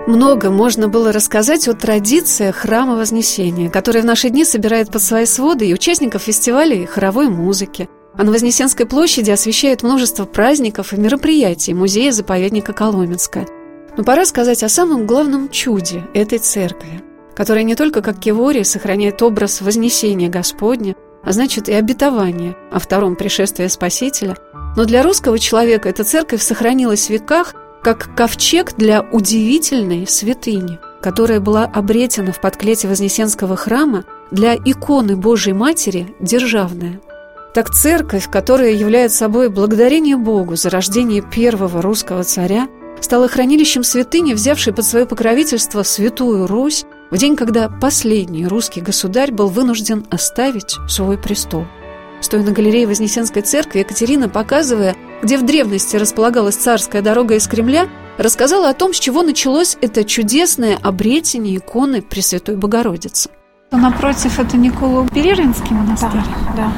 Много 0.07 0.49
можно 0.49 0.87
было 0.87 1.11
рассказать 1.11 1.67
о 1.67 1.73
традициях 1.73 2.55
храма 2.55 2.95
Вознесения, 2.95 3.69
который 3.69 4.01
в 4.01 4.05
наши 4.05 4.29
дни 4.29 4.43
собирает 4.43 4.91
под 4.91 5.01
свои 5.03 5.25
своды 5.25 5.67
и 5.67 5.73
участников 5.73 6.23
фестивалей 6.23 6.87
хоровой 6.87 7.29
музыки. 7.29 7.87
А 8.17 8.23
на 8.23 8.31
Вознесенской 8.31 8.87
площади 8.87 9.29
освещает 9.29 9.83
множество 9.83 10.25
праздников 10.25 10.91
и 10.91 10.97
мероприятий 10.97 11.75
музея-заповедника 11.75 12.73
Коломенская. 12.73 13.47
Но 13.95 14.03
пора 14.03 14.25
сказать 14.25 14.63
о 14.63 14.69
самом 14.69 15.05
главном 15.05 15.49
чуде 15.49 16.03
этой 16.15 16.39
церкви, 16.39 17.03
которая 17.35 17.63
не 17.63 17.75
только 17.75 18.01
как 18.01 18.19
Кевория 18.19 18.63
сохраняет 18.63 19.21
образ 19.21 19.61
Вознесения 19.61 20.29
Господня, 20.29 20.95
а 21.23 21.31
значит 21.31 21.69
и 21.69 21.73
обетование 21.73 22.55
о 22.71 22.79
втором 22.79 23.15
пришествии 23.15 23.67
Спасителя, 23.67 24.35
но 24.75 24.85
для 24.85 25.03
русского 25.03 25.37
человека 25.37 25.89
эта 25.89 26.03
церковь 26.03 26.41
сохранилась 26.41 27.05
в 27.05 27.09
веках 27.11 27.53
как 27.81 28.15
ковчег 28.15 28.73
для 28.77 29.01
удивительной 29.01 30.07
святыни, 30.07 30.79
которая 31.01 31.39
была 31.39 31.65
обретена 31.65 32.31
в 32.31 32.39
подклете 32.39 32.87
Вознесенского 32.87 33.55
храма 33.55 34.05
для 34.29 34.55
иконы 34.55 35.15
Божьей 35.15 35.53
Матери 35.53 36.15
державная. 36.19 37.01
Так 37.53 37.71
церковь, 37.71 38.29
которая 38.29 38.71
является 38.71 39.17
собой 39.17 39.49
благодарение 39.49 40.15
Богу 40.15 40.55
за 40.55 40.69
рождение 40.69 41.21
первого 41.21 41.81
русского 41.81 42.23
царя, 42.23 42.69
стала 43.01 43.27
хранилищем 43.27 43.83
святыни, 43.83 44.33
взявшей 44.33 44.73
под 44.73 44.85
свое 44.85 45.05
покровительство 45.05 45.83
Святую 45.83 46.47
Русь 46.47 46.85
в 47.09 47.17
день, 47.17 47.35
когда 47.35 47.67
последний 47.67 48.47
русский 48.47 48.79
государь 48.79 49.31
был 49.31 49.47
вынужден 49.47 50.05
оставить 50.09 50.77
свой 50.87 51.17
престол. 51.17 51.65
Стоя 52.21 52.43
на 52.43 52.51
галерее 52.51 52.87
Вознесенской 52.87 53.41
церкви, 53.41 53.79
Екатерина, 53.79 54.29
показывая, 54.29 54.95
где 55.23 55.37
в 55.37 55.45
древности 55.45 55.95
располагалась 55.95 56.55
царская 56.55 57.01
дорога 57.01 57.35
из 57.35 57.47
Кремля, 57.47 57.89
рассказала 58.17 58.69
о 58.69 58.73
том, 58.73 58.93
с 58.93 58.99
чего 58.99 59.23
началось 59.23 59.77
это 59.81 60.03
чудесное 60.03 60.77
обретение 60.81 61.57
иконы 61.57 62.01
Пресвятой 62.01 62.55
Богородицы. 62.55 63.29
Напротив, 63.71 64.37
это 64.37 64.57
Николо-Переринский 64.57 65.73
монастырь. 65.73 66.09
Да, 66.57 66.63
да. 66.63 66.71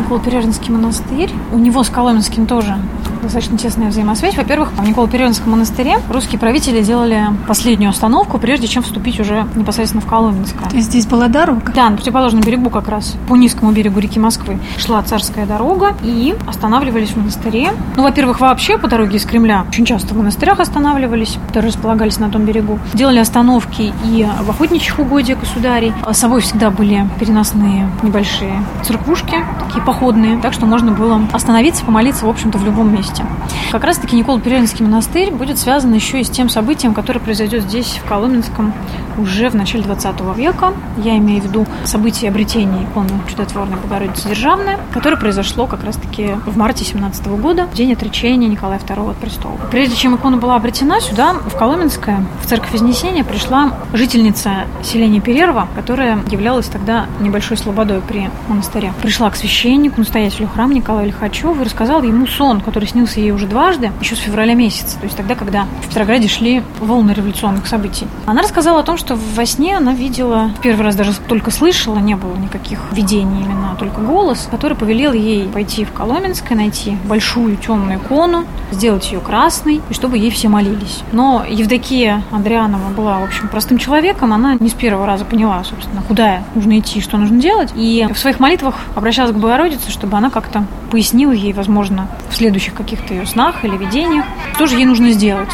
Николо-Переринский 0.00 0.72
монастырь. 0.72 1.30
У 1.52 1.58
него 1.58 1.84
с 1.84 1.90
Коломенским 1.90 2.46
тоже 2.46 2.78
достаточно 3.22 3.58
тесная 3.58 3.90
взаимосвязь. 3.90 4.34
Во-первых, 4.36 4.72
в 4.72 4.82
Николо-Переринском 4.82 5.50
монастыре 5.50 5.98
русские 6.08 6.38
правители 6.38 6.82
делали 6.82 7.26
последнюю 7.46 7.90
остановку, 7.90 8.38
прежде 8.38 8.66
чем 8.66 8.82
вступить 8.82 9.20
уже 9.20 9.46
непосредственно 9.54 10.00
в 10.00 10.06
Коломенское. 10.06 10.70
То 10.70 10.76
есть 10.76 10.88
здесь 10.88 11.06
была 11.06 11.28
дорога? 11.28 11.72
Да, 11.74 11.90
на 11.90 11.96
противоположном 11.96 12.42
берегу 12.42 12.70
как 12.70 12.88
раз, 12.88 13.16
по 13.28 13.36
низкому 13.36 13.72
берегу 13.72 14.00
реки 14.00 14.18
Москвы, 14.18 14.58
шла 14.78 15.02
царская 15.02 15.44
дорога, 15.44 15.94
и 16.02 16.34
останавливались 16.46 17.10
в 17.10 17.16
монастыре. 17.16 17.72
Ну, 17.96 18.04
во-первых, 18.04 18.40
вообще 18.40 18.78
по 18.78 18.88
дороге 18.88 19.18
из 19.18 19.26
Кремля 19.26 19.66
очень 19.68 19.84
часто 19.84 20.14
в 20.14 20.16
монастырях 20.16 20.58
останавливались, 20.58 21.36
которые 21.48 21.72
располагались 21.72 22.18
на 22.18 22.30
том 22.30 22.46
берегу. 22.46 22.78
Делали 22.94 23.18
остановки 23.18 23.92
и 24.04 24.26
в 24.42 24.50
охотничьих 24.50 24.98
угодьях 24.98 25.40
государей. 25.40 25.92
С 26.10 26.24
собой 26.30 26.42
всегда 26.42 26.70
были 26.70 27.04
переносные 27.18 27.90
небольшие 28.04 28.62
церквушки, 28.84 29.44
такие 29.66 29.84
походные, 29.84 30.40
так 30.40 30.52
что 30.52 30.64
можно 30.64 30.92
было 30.92 31.20
остановиться, 31.32 31.84
помолиться, 31.84 32.24
в 32.24 32.28
общем-то, 32.28 32.56
в 32.56 32.64
любом 32.64 32.94
месте. 32.94 33.24
Как 33.72 33.82
раз-таки 33.82 34.14
Николо-Перелинский 34.14 34.84
монастырь 34.84 35.32
будет 35.32 35.58
связан 35.58 35.92
еще 35.92 36.20
и 36.20 36.24
с 36.24 36.30
тем 36.30 36.48
событием, 36.48 36.94
которое 36.94 37.18
произойдет 37.18 37.64
здесь, 37.64 37.98
в 38.00 38.08
Коломенском, 38.08 38.72
уже 39.18 39.48
в 39.48 39.54
начале 39.54 39.84
20 39.84 40.20
века. 40.36 40.72
Я 40.98 41.16
имею 41.18 41.42
в 41.42 41.44
виду 41.44 41.66
событие 41.84 42.30
обретения 42.30 42.84
иконы 42.84 43.10
Чудотворной 43.28 43.76
Богородицы 43.76 44.28
Державная, 44.28 44.78
которое 44.92 45.16
произошло 45.16 45.66
как 45.66 45.84
раз-таки 45.84 46.34
в 46.46 46.56
марте 46.56 46.84
17 46.84 47.26
года, 47.28 47.66
в 47.66 47.74
день 47.74 47.92
отречения 47.92 48.48
Николая 48.48 48.78
II 48.78 49.10
от 49.10 49.16
престола. 49.16 49.58
Прежде 49.70 49.96
чем 49.96 50.16
икона 50.16 50.36
была 50.36 50.56
обретена, 50.56 51.00
сюда, 51.00 51.34
в 51.34 51.56
Коломенское, 51.56 52.24
в 52.42 52.46
церковь 52.46 52.72
Вознесения, 52.72 53.24
пришла 53.24 53.72
жительница 53.92 54.66
селения 54.82 55.20
Перерва, 55.20 55.68
которая 55.74 56.18
являлась 56.30 56.66
тогда 56.66 57.06
небольшой 57.20 57.56
слободой 57.56 58.00
при 58.00 58.30
монастыре. 58.48 58.92
Пришла 59.02 59.30
к 59.30 59.36
священнику, 59.36 60.00
настоятелю 60.00 60.48
храма 60.48 60.74
Николаю 60.74 61.08
Лихачеву 61.08 61.60
и 61.60 61.64
рассказала 61.64 62.02
ему 62.02 62.26
сон, 62.26 62.60
который 62.60 62.88
снился 62.88 63.20
ей 63.20 63.32
уже 63.32 63.46
дважды, 63.46 63.92
еще 64.00 64.16
с 64.16 64.18
февраля 64.18 64.54
месяца, 64.54 64.98
то 64.98 65.04
есть 65.04 65.16
тогда, 65.16 65.34
когда 65.34 65.66
в 65.82 65.88
Петрограде 65.88 66.28
шли 66.28 66.62
волны 66.80 67.12
революционных 67.12 67.66
событий. 67.66 68.06
Она 68.26 68.42
рассказала 68.42 68.80
о 68.80 68.82
том, 68.82 68.96
что 69.00 69.18
во 69.34 69.46
сне 69.46 69.76
она 69.76 69.94
видела, 69.94 70.50
первый 70.62 70.82
раз 70.82 70.94
даже 70.94 71.12
только 71.26 71.50
слышала, 71.50 71.98
не 71.98 72.14
было 72.14 72.36
никаких 72.36 72.78
видений 72.92 73.42
именно, 73.42 73.72
а 73.72 73.76
только 73.76 74.00
голос, 74.00 74.46
который 74.50 74.76
повелел 74.76 75.12
ей 75.12 75.48
пойти 75.48 75.84
в 75.84 75.92
Коломенское, 75.92 76.56
найти 76.56 76.96
большую 77.06 77.56
темную 77.56 77.98
икону, 77.98 78.44
сделать 78.70 79.10
ее 79.10 79.20
красной, 79.20 79.80
и 79.88 79.94
чтобы 79.94 80.18
ей 80.18 80.30
все 80.30 80.48
молились. 80.48 81.02
Но 81.12 81.44
Евдокия 81.48 82.22
Андрианова 82.30 82.90
была, 82.90 83.18
в 83.20 83.24
общем, 83.24 83.48
простым 83.48 83.78
человеком, 83.78 84.32
она 84.34 84.56
не 84.60 84.68
с 84.68 84.74
первого 84.74 85.06
раза 85.06 85.24
поняла, 85.24 85.64
собственно, 85.64 86.02
куда 86.02 86.42
нужно 86.54 86.78
идти, 86.78 87.00
что 87.00 87.16
нужно 87.16 87.40
делать, 87.40 87.70
и 87.74 88.06
в 88.12 88.18
своих 88.18 88.38
молитвах 88.38 88.76
обращалась 88.94 89.32
к 89.32 89.36
Богородице, 89.36 89.90
чтобы 89.90 90.18
она 90.18 90.28
как-то 90.28 90.66
пояснила 90.90 91.32
ей, 91.32 91.54
возможно, 91.54 92.08
в 92.28 92.36
следующих 92.36 92.74
каких-то 92.74 93.14
ее 93.14 93.24
снах 93.24 93.64
или 93.64 93.76
видениях, 93.76 94.26
что 94.54 94.66
же 94.66 94.76
ей 94.76 94.84
нужно 94.84 95.10
сделать. 95.12 95.50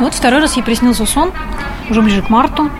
Вот 0.00 0.14
второй 0.14 0.40
раз 0.40 0.56
ей 0.56 0.62
приснился 0.62 1.06
сон, 1.06 1.30
уже 1.90 2.02
ближе 2.02 2.22
к 2.22 2.30
марту, 2.30 2.70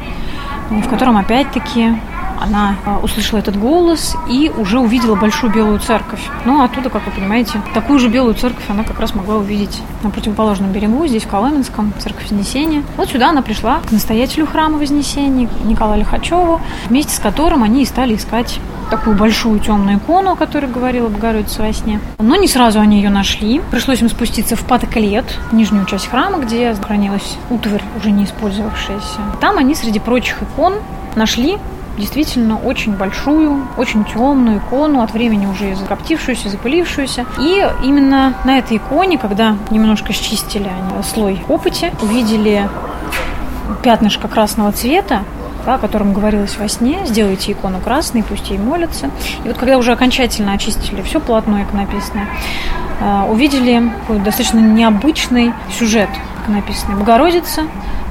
в 0.71 0.89
котором 0.89 1.17
опять-таки 1.17 1.97
она 2.41 2.77
а, 2.85 2.99
услышала 2.99 3.39
этот 3.39 3.59
голос 3.59 4.17
и 4.29 4.51
уже 4.57 4.79
увидела 4.79 5.15
большую 5.15 5.53
белую 5.53 5.79
церковь. 5.79 6.23
Ну, 6.45 6.63
оттуда, 6.63 6.91
как 6.91 7.07
вы 7.07 7.13
понимаете, 7.13 7.61
такую 7.75 7.99
же 7.99 8.09
белую 8.09 8.35
церковь 8.35 8.65
она 8.69 8.83
как 8.83 8.99
раз 8.99 9.15
могла 9.15 9.37
увидеть 9.37 9.83
на 10.03 10.11
противоположном 10.11 10.73
берегу, 10.73 11.07
здесь, 11.07 11.25
в 11.25 11.29
Коломенском, 11.29 11.93
церковь 11.99 12.31
Вознесения. 12.31 12.83
Вот 12.97 13.11
сюда 13.11 13.31
она 13.31 13.43
пришла 13.43 13.81
к 13.81 13.93
настоятелю 13.93 14.47
храма 14.47 14.79
Вознесения, 14.79 15.49
Николаю 15.65 16.01
Лихачеву, 16.01 16.61
вместе 16.89 17.15
с 17.15 17.19
которым 17.19 17.63
они 17.63 17.83
и 17.83 17.87
стали 17.87 18.17
искать 18.17 18.59
такую 18.91 19.17
большую 19.17 19.61
темную 19.61 19.99
икону, 19.99 20.33
о 20.33 20.37
которой 20.37 20.67
говорила 20.67 21.09
Богородица 21.09 21.63
во 21.63 21.73
сне. 21.73 22.01
Но 22.19 22.37
не 22.37 22.49
сразу 22.49 22.81
они 22.81 22.97
ее 22.97 23.11
нашли. 23.11 23.61
Пришлось 23.71 24.03
им 24.03 24.09
спуститься 24.09 24.57
в 24.57 24.65
Патоклет, 24.65 25.39
нижнюю 25.53 25.87
часть 25.87 26.09
храма, 26.09 26.39
где 26.39 26.75
хранилась 26.75 27.39
утварь, 27.51 27.83
уже 27.97 28.11
не 28.11 28.25
использовавшаяся. 28.25 29.21
Там 29.41 29.59
они 29.59 29.75
среди 29.75 30.01
прочих 30.01 30.43
икон 30.43 30.75
нашли 31.15 31.59
действительно 31.99 32.59
очень 32.59 32.97
большую, 32.97 33.67
очень 33.77 34.05
темную 34.05 34.59
икону, 34.59 35.03
от 35.03 35.13
времени 35.13 35.47
уже 35.47 35.75
закоптившуюся, 35.75 36.49
запылившуюся. 36.49 37.27
И 37.39 37.67
именно 37.83 38.35
на 38.45 38.59
этой 38.59 38.79
иконе, 38.79 39.19
когда 39.19 39.57
немножко 39.71 40.13
счистили 40.13 40.69
они 40.69 41.03
слой 41.03 41.43
опыти, 41.49 41.93
увидели 42.03 42.69
пятнышко 43.83 44.29
красного 44.29 44.73
цвета, 44.73 45.23
о 45.67 45.79
котором 45.79 46.13
говорилось 46.13 46.57
во 46.59 46.69
сне, 46.69 47.01
сделайте 47.07 47.53
икону 47.53 47.81
красной, 47.81 48.23
пусть 48.23 48.51
ей 48.51 48.59
молятся. 48.59 49.11
И 49.45 49.49
вот 49.49 49.59
когда 49.59 49.79
уже 49.79 49.93
окончательно 49.93 50.53
очистили 50.53 51.03
все 51.03 51.21
полотно 51.21 51.63
иконописное, 51.63 52.27
э, 53.01 53.25
увидели 53.31 53.91
достаточно 54.09 54.59
необычный 54.59 55.53
сюжет 55.79 56.09
иконописный. 56.51 56.95
Богородица 56.97 57.63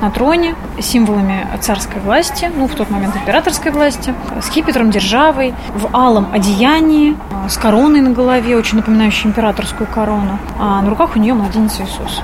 на 0.01 0.09
троне 0.09 0.55
символами 0.79 1.47
царской 1.61 2.01
власти, 2.01 2.49
ну, 2.55 2.67
в 2.67 2.75
тот 2.75 2.89
момент 2.89 3.15
императорской 3.15 3.71
власти, 3.71 4.13
с 4.41 4.49
кипетром, 4.49 4.91
державой, 4.91 5.53
в 5.75 5.95
алом 5.95 6.27
одеянии, 6.31 7.17
с 7.49 7.57
короной 7.57 8.01
на 8.01 8.11
голове, 8.11 8.57
очень 8.57 8.77
напоминающей 8.77 9.27
императорскую 9.27 9.87
корону, 9.87 10.39
а 10.57 10.81
на 10.81 10.89
руках 10.89 11.15
у 11.15 11.19
нее 11.19 11.33
младенец 11.33 11.79
Иисус. 11.79 12.21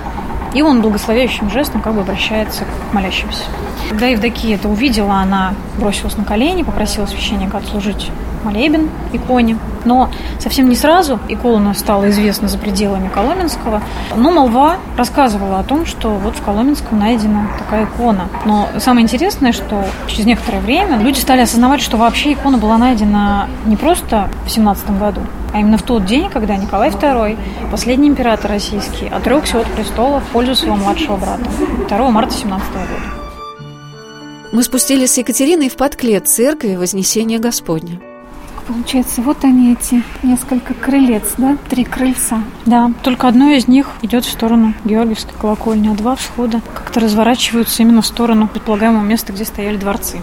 И 0.53 0.61
он 0.61 0.81
благословяющим 0.81 1.49
жестом 1.49 1.81
как 1.81 1.93
бы 1.93 2.01
обращается 2.01 2.63
к 2.63 2.93
молящимся. 2.93 3.43
Когда 3.89 4.07
Евдокия 4.07 4.55
это 4.55 4.69
увидела, 4.69 5.15
она 5.15 5.53
бросилась 5.77 6.15
на 6.15 6.23
колени, 6.23 6.63
попросила 6.63 7.05
священника 7.05 7.57
отслужить 7.57 8.09
молебен 8.45 8.89
иконе. 9.11 9.57
Но 9.83 10.09
совсем 10.39 10.69
не 10.69 10.75
сразу 10.75 11.19
икона 11.27 11.73
стала 11.73 12.09
известна 12.09 12.47
за 12.47 12.57
пределами 12.57 13.09
Коломенского. 13.09 13.81
Но 14.15 14.31
молва 14.31 14.77
рассказывала 14.97 15.59
о 15.59 15.63
том, 15.63 15.85
что 15.85 16.09
вот 16.09 16.35
в 16.35 16.41
Коломенском 16.43 16.97
найдена 16.97 17.49
такая 17.59 17.85
икона. 17.85 18.27
Но 18.45 18.69
самое 18.79 19.03
интересное, 19.03 19.51
что 19.51 19.83
через 20.07 20.25
некоторое 20.25 20.59
время 20.59 20.97
люди 20.97 21.19
стали 21.19 21.41
осознавать, 21.41 21.81
что 21.81 21.97
вообще 21.97 22.33
икона 22.33 22.57
была 22.57 22.77
найдена 22.77 23.47
не 23.65 23.75
просто 23.75 24.29
в 24.45 24.49
17 24.49 24.97
году, 24.97 25.21
а 25.53 25.59
именно 25.59 25.77
в 25.77 25.83
тот 25.83 26.05
день, 26.05 26.29
когда 26.29 26.55
Николай 26.55 26.89
II, 26.89 27.37
последний 27.71 28.07
император 28.07 28.51
российский, 28.51 29.07
отрекся 29.07 29.59
от 29.59 29.67
престола 29.67 30.19
в 30.19 30.25
пользу 30.25 30.55
своего 30.55 30.75
младшего 30.75 31.17
брата 31.17 31.43
2 31.89 32.09
марта 32.09 32.33
17 32.33 32.71
года. 32.73 33.15
Мы 34.51 34.63
спустились 34.63 35.11
с 35.11 35.17
Екатериной 35.17 35.69
в 35.69 35.75
подклет 35.75 36.27
церкви 36.27 36.75
Вознесения 36.75 37.39
Господня. 37.39 37.99
Получается, 38.67 39.21
вот 39.21 39.43
они 39.43 39.73
эти 39.73 40.01
несколько 40.23 40.73
крылец, 40.73 41.33
да? 41.37 41.57
Три 41.69 41.83
крыльца. 41.83 42.41
Да, 42.65 42.91
только 43.03 43.27
одно 43.27 43.49
из 43.49 43.67
них 43.67 43.89
идет 44.01 44.25
в 44.25 44.31
сторону 44.31 44.73
Георгиевской 44.85 45.35
колокольни, 45.39 45.89
а 45.89 45.93
два 45.93 46.15
всхода 46.15 46.61
как-то 46.73 46.99
разворачиваются 46.99 47.83
именно 47.83 48.01
в 48.01 48.05
сторону 48.05 48.47
предполагаемого 48.47 49.03
места, 49.03 49.33
где 49.33 49.45
стояли 49.45 49.77
дворцы. 49.77 50.19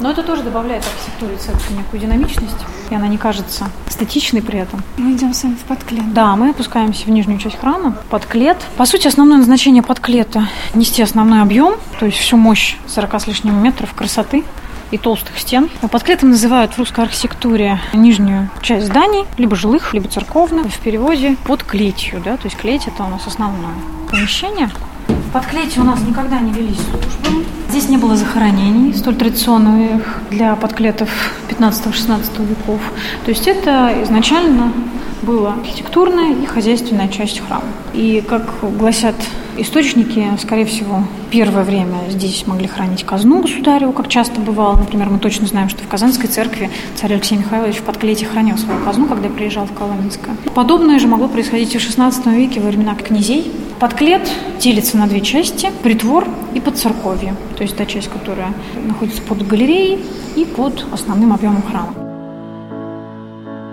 Но 0.00 0.10
это 0.10 0.22
тоже 0.22 0.42
добавляет 0.42 0.84
архитектуре 0.84 1.36
церкви 1.38 1.74
некую 1.74 2.00
динамичность, 2.00 2.56
и 2.90 2.94
она 2.94 3.08
не 3.08 3.18
кажется 3.18 3.68
статичной 3.88 4.42
при 4.42 4.60
этом. 4.60 4.80
Мы 4.96 5.12
идем 5.12 5.34
с 5.34 5.42
вами 5.42 5.54
в 5.54 5.64
подклет. 5.64 6.12
Да, 6.14 6.36
мы 6.36 6.50
опускаемся 6.50 7.04
в 7.04 7.10
нижнюю 7.10 7.40
часть 7.40 7.58
храма, 7.58 7.96
подклет. 8.08 8.58
По 8.76 8.86
сути, 8.86 9.08
основное 9.08 9.38
назначение 9.38 9.82
подклета– 9.82 10.48
нести 10.74 11.02
основной 11.02 11.42
объем, 11.42 11.74
то 11.98 12.06
есть 12.06 12.18
всю 12.18 12.36
мощь 12.36 12.76
40 12.86 13.20
с 13.20 13.26
лишним 13.26 13.60
метров 13.60 13.92
красоты 13.94 14.44
и 14.90 14.98
толстых 14.98 15.38
стен. 15.38 15.68
Под 15.90 16.02
клетом 16.02 16.30
называют 16.30 16.72
в 16.72 16.78
русской 16.78 17.04
архитектуре 17.04 17.80
нижнюю 17.92 18.50
часть 18.62 18.86
зданий, 18.86 19.24
либо 19.36 19.56
жилых, 19.56 19.94
либо 19.94 20.08
церковных, 20.08 20.66
в 20.72 20.80
переводе 20.80 21.36
под 21.44 21.62
клетью. 21.62 22.20
Да? 22.24 22.36
То 22.36 22.46
есть 22.46 22.56
клеть– 22.56 22.82
это 22.86 23.04
у 23.04 23.08
нас 23.08 23.26
основное 23.26 23.74
помещение. 24.10 24.70
Под 25.32 25.44
клетью 25.46 25.82
у 25.82 25.84
нас 25.84 26.00
никогда 26.02 26.40
не 26.40 26.52
велись 26.52 26.78
службы. 26.78 27.44
Здесь 27.68 27.88
не 27.90 27.98
было 27.98 28.16
захоронений, 28.16 28.94
столь 28.94 29.16
традиционных 29.16 30.20
для 30.30 30.56
подклетов 30.56 31.10
15-16 31.50 32.46
веков. 32.46 32.80
То 33.24 33.30
есть 33.30 33.46
это 33.46 33.94
изначально 34.04 34.72
была 35.22 35.54
архитектурная 35.54 36.32
и 36.32 36.46
хозяйственная 36.46 37.08
часть 37.08 37.40
храма. 37.40 37.64
И, 37.92 38.24
как 38.26 38.54
гласят 38.62 39.16
источники, 39.60 40.26
скорее 40.40 40.64
всего, 40.64 41.02
первое 41.30 41.64
время 41.64 41.98
здесь 42.08 42.46
могли 42.46 42.66
хранить 42.66 43.04
казну 43.04 43.42
государеву, 43.42 43.92
как 43.92 44.08
часто 44.08 44.40
бывало. 44.40 44.76
Например, 44.76 45.08
мы 45.08 45.18
точно 45.18 45.46
знаем, 45.46 45.68
что 45.68 45.82
в 45.82 45.88
Казанской 45.88 46.28
церкви 46.28 46.70
царь 46.94 47.14
Алексей 47.14 47.36
Михайлович 47.36 47.76
в 47.76 47.82
подклете 47.82 48.26
хранил 48.26 48.56
свою 48.56 48.82
казну, 48.84 49.06
когда 49.06 49.28
приезжал 49.28 49.66
в 49.66 49.72
Коломенское. 49.72 50.36
Подобное 50.54 50.98
же 50.98 51.08
могло 51.08 51.28
происходить 51.28 51.74
и 51.74 51.78
в 51.78 51.82
XVI 51.82 52.34
веке 52.34 52.60
во 52.60 52.68
времена 52.68 52.94
князей. 52.94 53.50
Подклет 53.80 54.28
делится 54.60 54.96
на 54.96 55.06
две 55.06 55.20
части– 55.20 55.70
притвор 55.82 56.26
и 56.54 56.60
подцерковье. 56.60 57.34
То 57.56 57.62
есть 57.62 57.76
та 57.76 57.86
часть, 57.86 58.08
которая 58.08 58.52
находится 58.84 59.22
под 59.22 59.46
галереей 59.46 60.00
и 60.36 60.44
под 60.44 60.84
основным 60.92 61.32
объемом 61.32 61.62
храма. 61.62 61.94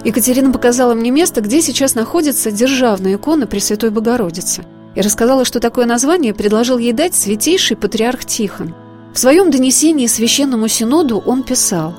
Екатерина 0.04 0.52
показала 0.52 0.93
мне 0.93 1.10
место, 1.10 1.41
где 1.41 1.62
сейчас 1.62 1.95
находится 1.95 2.52
державная 2.52 3.15
икона 3.15 3.48
Пресвятой 3.48 3.89
Богородицы– 3.89 4.63
и 4.96 5.02
рассказала, 5.02 5.46
что 5.46 5.60
такое 5.60 5.86
название 5.86 6.34
предложил 6.34 6.78
ей 6.78 6.94
дать 6.94 7.16
святейший 7.16 7.78
патриарх 7.78 8.26
Тихон. 8.26 8.74
В 9.14 9.20
своем 9.20 9.52
донесении 9.52 10.08
Священному 10.08 10.68
Синоду 10.68 11.22
он 11.26 11.44
писал 11.44 11.94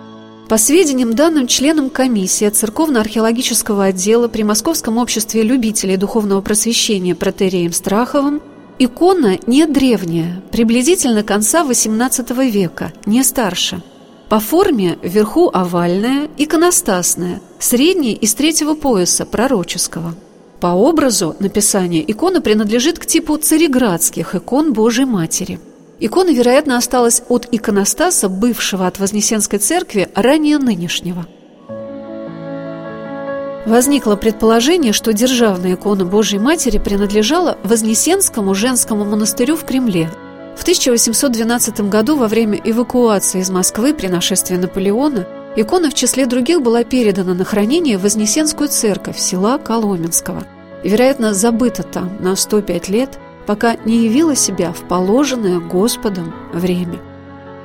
«По 0.49 0.59
сведениям, 0.59 1.15
данным 1.15 1.47
членам 1.47 1.91
комиссии 1.91 2.47
от 2.47 2.57
Церковно-археологического 2.57 3.85
отдела 3.85 4.29
при 4.29 4.43
Московском 4.43 4.99
обществе 4.99 5.43
любителей 5.43 5.97
духовного 5.97 6.41
просвещения 6.41 7.15
протереем 7.15 7.73
Страховым, 7.73 8.43
икона 8.79 9.39
не 9.47 9.67
древняя, 9.67 10.43
приблизительно 10.53 11.23
конца 11.23 11.65
XVIII 11.65 12.51
века, 12.51 12.93
не 13.07 13.23
старше». 13.23 13.83
По 14.29 14.41
форме 14.41 14.99
вверху 15.03 15.51
овальная, 15.55 16.29
иконостасная, 16.37 17.41
средней 17.61 18.13
из 18.13 18.35
третьего 18.35 18.75
пояса 18.75 19.25
пророческого– 19.25 20.15
по 20.61 20.69
образу 20.69 21.37
написания 21.39 22.03
икона 22.07 22.41
принадлежит 22.41 22.99
к 22.99 23.07
типу 23.07 23.37
цареградских 23.37 24.35
икон 24.35 24.73
Божьей 24.73 25.05
Матери. 25.05 25.61
Икона, 25.99 26.31
вероятно, 26.31 26.77
осталась 26.77 27.23
от 27.29 27.49
иконостаса, 27.53 28.29
бывшего 28.29 28.87
от 28.87 28.99
Вознесенской 28.99 29.59
церкви, 29.59 30.09
ранее 30.15 30.59
нынешнего. 30.59 31.27
Возникло 33.67 34.15
предположение, 34.15 34.93
что 34.93 35.13
державная 35.13 35.75
икона 35.75 36.05
Божьей 36.05 36.39
Матери 36.39 36.79
принадлежала 36.79 37.59
Вознесенскому 37.65 38.55
женскому 38.55 39.05
монастырю 39.05 39.57
в 39.57 39.65
Кремле. 39.65 40.09
В 40.57 40.63
1812 40.63 41.81
году 41.89 42.17
во 42.17 42.29
время 42.29 42.61
эвакуации 42.63 43.41
из 43.41 43.51
Москвы 43.51 43.93
при 43.93 44.07
нашествии 44.07 44.57
Наполеона 44.57 45.27
икона 45.57 45.91
в 45.91 45.95
числе 45.95 46.27
других 46.27 46.63
была 46.63 46.85
передана 46.85 47.35
на 47.35 47.45
хранение 47.45 47.99
в 47.99 48.03
Вознесенскую 48.03 48.69
церковь 48.69 49.19
села 49.19 49.59
Коломенского 49.59 50.47
вероятно, 50.89 51.35
забыта 51.35 51.83
там 51.83 52.17
на 52.21 52.37
105 52.37 52.89
лет, 52.89 53.19
пока 53.47 53.77
не 53.85 54.05
явила 54.05 54.35
себя 54.35 54.73
в 54.73 54.87
положенное 54.89 55.59
Господом 55.59 56.35
время. 56.53 56.99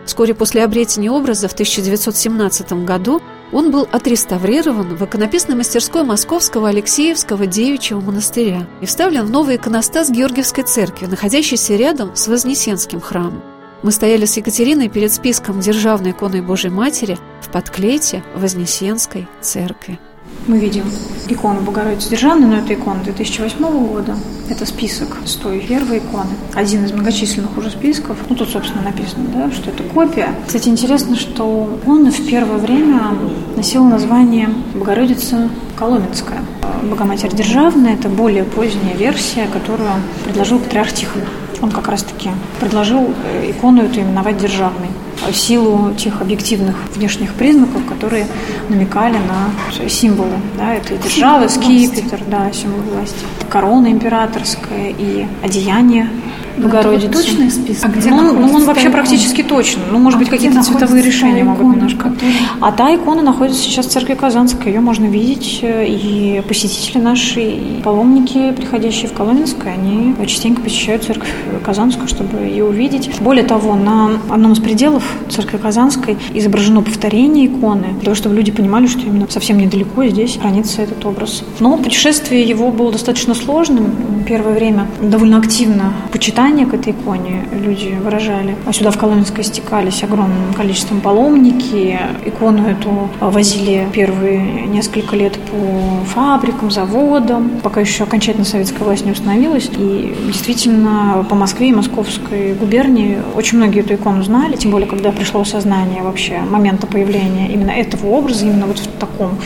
Вскоре 0.05 0.33
после 0.33 0.63
обретения 0.63 1.11
образа 1.11 1.47
в 1.47 1.53
1917 1.53 2.73
году 2.85 3.21
он 3.51 3.71
был 3.71 3.87
отреставрирован 3.91 4.95
в 4.95 5.05
иконописной 5.05 5.55
мастерской 5.55 6.03
Московского 6.03 6.69
Алексеевского 6.69 7.45
девичьего 7.45 8.01
монастыря 8.01 8.67
и 8.81 8.85
вставлен 8.85 9.25
в 9.25 9.29
новый 9.29 9.57
иконостас 9.57 10.09
Георгиевской 10.09 10.63
церкви, 10.63 11.05
находящийся 11.05 11.75
рядом 11.75 12.15
с 12.15 12.27
Вознесенским 12.27 12.99
храмом. 12.99 13.43
Мы 13.83 13.91
стояли 13.91 14.25
с 14.25 14.37
Екатериной 14.37 14.89
перед 14.89 15.11
списком 15.11 15.59
Державной 15.59 16.11
иконы 16.11 16.43
Божьей 16.43 16.69
Матери 16.69 17.17
в 17.41 17.49
подклете 17.49 18.23
Вознесенской 18.35 19.27
церкви. 19.41 19.97
Мы 20.45 20.59
видим 20.59 20.83
икону 21.29 21.61
Богородицы 21.61 22.11
Державной, 22.11 22.47
но 22.47 22.57
это 22.57 22.75
икона 22.75 23.03
2008 23.03 23.87
года. 23.87 24.15
Это 24.49 24.67
список 24.67 25.17
с 25.25 25.33
той 25.33 25.61
первой 25.61 25.97
иконы. 25.97 26.29
Один 26.53 26.85
из 26.85 26.91
многочисленных 26.91 27.57
уже 27.57 27.71
списков. 27.71 28.17
Ну, 28.29 28.35
тут, 28.35 28.49
собственно, 28.49 28.83
написано, 28.83 29.25
да, 29.33 29.51
что 29.51 29.71
это 29.71 29.81
копия. 29.81 30.29
Кстати, 30.45 30.69
интересно, 30.69 31.15
что 31.15 31.79
он 31.85 32.11
в 32.11 32.27
первое 32.27 32.57
время 32.57 33.15
носил 33.55 33.83
название 33.83 34.49
Богородица 34.75 35.49
Коломенская. 35.75 36.43
Богоматерь 36.83 37.33
Державная– 37.33 37.93
это 37.95 38.09
более 38.09 38.43
поздняя 38.43 38.95
версия, 38.95 39.47
которую 39.51 39.89
предложил 40.23 40.59
патриарх 40.59 40.93
Тихон. 40.93 41.21
Он 41.61 41.71
как 41.71 41.87
раз-таки 41.87 42.31
предложил 42.59 43.13
э, 43.23 43.51
икону 43.51 43.83
эту 43.83 44.01
именовать 44.01 44.37
державной 44.37 44.89
в 45.29 45.35
силу 45.35 45.93
тех 45.95 46.21
объективных 46.21 46.75
внешних 46.95 47.33
признаков, 47.33 47.85
которые 47.85 48.27
намекали 48.69 49.17
на 49.17 49.89
символы 49.89 50.37
да, 50.57 50.73
этой 50.73 50.97
державы, 50.97 51.49
скипетр, 51.49 52.19
да, 52.27 52.51
символ 52.53 52.81
власти, 52.93 53.25
корона 53.49 53.87
императорская 53.87 54.93
и 54.97 55.25
одеяние 55.43 56.09
Богородицы. 56.57 57.07
Это 57.07 57.17
точный 57.17 57.51
список? 57.51 57.85
А 57.85 57.87
где 57.89 58.09
ну, 58.09 58.33
ну, 58.33 58.53
он 58.53 58.65
вообще 58.65 58.89
практически 58.89 59.41
точно. 59.41 59.83
Ну, 59.91 59.99
может 59.99 60.17
а 60.17 60.19
быть, 60.19 60.29
какие-то 60.29 60.61
цветовые 60.63 61.03
решения 61.03 61.43
могут 61.43 61.75
немножко. 61.75 62.13
А 62.59 62.71
та 62.71 62.93
икона 62.93 63.21
находится 63.21 63.61
сейчас 63.61 63.87
в 63.87 63.89
церкви 63.89 64.15
Казанской. 64.15 64.71
Ее 64.71 64.79
можно 64.79 65.05
видеть. 65.05 65.59
И 65.63 66.41
посетители 66.47 66.99
наши, 66.99 67.41
и 67.41 67.81
паломники, 67.83 68.51
приходящие 68.51 69.09
в 69.09 69.13
Коломенское, 69.13 69.73
они 69.73 70.15
частенько 70.27 70.61
посещают 70.61 71.03
церковь 71.03 71.29
Казанскую, 71.65 72.07
чтобы 72.07 72.39
ее 72.39 72.65
увидеть. 72.65 73.09
Более 73.19 73.43
того, 73.43 73.75
на 73.75 74.11
одном 74.29 74.53
из 74.53 74.59
пределов 74.59 75.03
церкви 75.29 75.57
Казанской 75.57 76.17
изображено 76.33 76.81
повторение 76.81 77.47
иконы, 77.47 77.93
для 77.93 78.05
того, 78.05 78.15
чтобы 78.15 78.35
люди 78.35 78.51
понимали, 78.51 78.87
что 78.87 79.01
именно 79.01 79.27
совсем 79.29 79.57
недалеко 79.57 80.05
здесь 80.05 80.37
хранится 80.37 80.81
этот 80.81 81.05
образ. 81.05 81.43
Но 81.59 81.77
путешествие 81.77 82.43
его 82.43 82.71
было 82.71 82.91
достаточно 82.91 83.33
сложным. 83.33 83.91
Первое 84.27 84.53
время 84.53 84.87
довольно 85.01 85.37
активно 85.37 85.93
почитание 86.11 86.65
к 86.65 86.73
этой 86.73 86.93
иконе 86.93 87.45
люди 87.51 87.97
выражали. 88.01 88.55
А 88.65 88.73
сюда 88.73 88.91
в 88.91 88.97
Коломенское 88.97 89.43
стекались 89.43 90.03
огромным 90.03 90.53
количеством 90.53 91.01
паломники. 91.01 91.99
Икону 92.25 92.67
эту 92.67 93.09
возили 93.19 93.87
первые 93.91 94.67
несколько 94.67 95.15
лет 95.15 95.33
по 95.33 96.05
фабрикам, 96.05 96.71
заводам, 96.71 97.59
пока 97.63 97.81
еще 97.81 98.03
окончательно 98.03 98.45
советская 98.45 98.83
власть 98.83 99.05
не 99.05 99.11
установилась. 99.11 99.69
И 99.77 100.13
действительно 100.27 101.25
по 101.29 101.35
Москве 101.35 101.69
и 101.69 101.73
Московской 101.73 102.53
губернии 102.53 103.17
очень 103.35 103.57
многие 103.57 103.79
эту 103.79 103.95
икону 103.95 104.23
знали, 104.23 104.55
тем 104.55 104.71
более, 104.71 104.87
когда 104.87 105.00
пришло 105.09 105.41
осознание 105.41 106.03
вообще 106.03 106.39
момента 106.39 106.85
появления 106.85 107.51
именно 107.51 107.71
этого 107.71 108.07
образа, 108.07 108.45
именно 108.45 108.67
вот 108.67 108.77
в 108.77 108.87
таком 108.99 109.39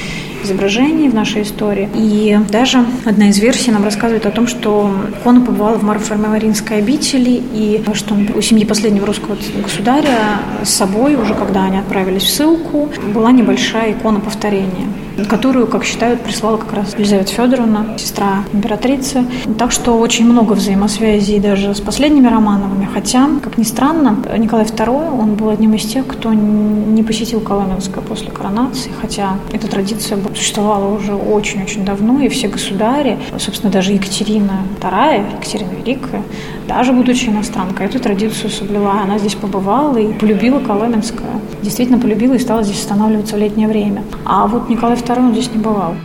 изображений 0.46 1.10
в 1.10 1.14
нашей 1.14 1.42
истории. 1.42 1.90
И 1.96 2.40
даже 2.50 2.86
одна 3.06 3.30
из 3.30 3.40
версий 3.40 3.72
нам 3.72 3.84
рассказывает 3.84 4.26
о 4.26 4.32
том, 4.32 4.48
что 4.48 4.92
икона 5.20 5.42
побывала 5.42 5.78
в 5.78 5.84
Марфа-Мариинской 5.84 6.78
обители, 6.78 7.42
и 7.54 7.84
что 7.94 8.16
у 8.36 8.42
семьи 8.42 8.66
последнего 8.66 9.06
русского 9.06 9.38
государя 9.62 10.40
с 10.64 10.70
собой, 10.70 11.16
уже 11.16 11.34
когда 11.34 11.66
они 11.66 11.78
отправились 11.78 12.24
в 12.24 12.30
ссылку, 12.30 12.90
была 13.14 13.32
небольшая 13.32 13.92
икона 13.92 14.20
повторения 14.20 14.88
которую, 15.24 15.68
как 15.68 15.86
считают, 15.86 16.22
прислала 16.22 16.58
как 16.58 16.74
раз 16.74 16.94
Елизавета 16.98 17.32
Федоровна, 17.32 17.98
сестра 17.98 18.44
императрицы. 18.52 19.26
Так 19.58 19.72
что 19.72 19.98
очень 19.98 20.26
много 20.26 20.54
взаимосвязей 20.54 21.40
даже 21.40 21.74
с 21.74 21.80
последними 21.80 22.28
Романовыми. 22.28 22.90
Хотя, 22.94 23.30
как 23.42 23.58
ни 23.58 23.64
странно, 23.64 24.18
Николай 24.38 24.66
II, 24.66 25.20
он 25.20 25.36
был 25.36 25.50
одним 25.50 25.74
из 25.76 25.86
тех, 25.86 26.06
кто 26.06 26.34
не 26.34 27.04
посетил 27.04 27.40
Коломенское 27.40 28.04
после 28.04 28.32
коронации, 28.32 28.92
хотя 29.02 29.38
эта 29.54 29.68
традиция 29.68 30.18
существовала 30.36 30.94
уже 30.94 31.14
очень-очень 31.16 31.86
давно, 31.86 32.20
и 32.22 32.28
все 32.30 32.48
государи, 32.48 33.18
собственно, 33.38 33.72
даже 33.72 33.94
Екатерина 33.94 34.64
II, 34.82 35.36
Екатерина 35.38 35.72
Великая, 35.72 36.24
даже 36.68 36.94
будучи 36.94 37.30
иностранкой, 37.30 37.88
эту 37.88 38.00
традицию 38.00 38.50
соблюла. 38.50 39.02
Она 39.04 39.18
здесь 39.18 39.36
побывала 39.36 39.98
и 39.98 40.14
полюбила 40.14 40.60
Коломенское. 40.60 41.30
Действительно 41.62 42.00
полюбила 42.00 42.34
и 42.34 42.40
стала 42.40 42.64
здесь 42.64 42.80
останавливаться 42.80 43.36
в 43.36 43.40
летнее 43.40 43.68
время. 43.68 44.04
А 44.26 44.48
вот 44.48 44.70
Николай 44.70 44.98
II 44.98 45.18
он 45.18 45.34
здесь 45.34 45.52
не 45.54 45.62
бывал. 45.62 45.96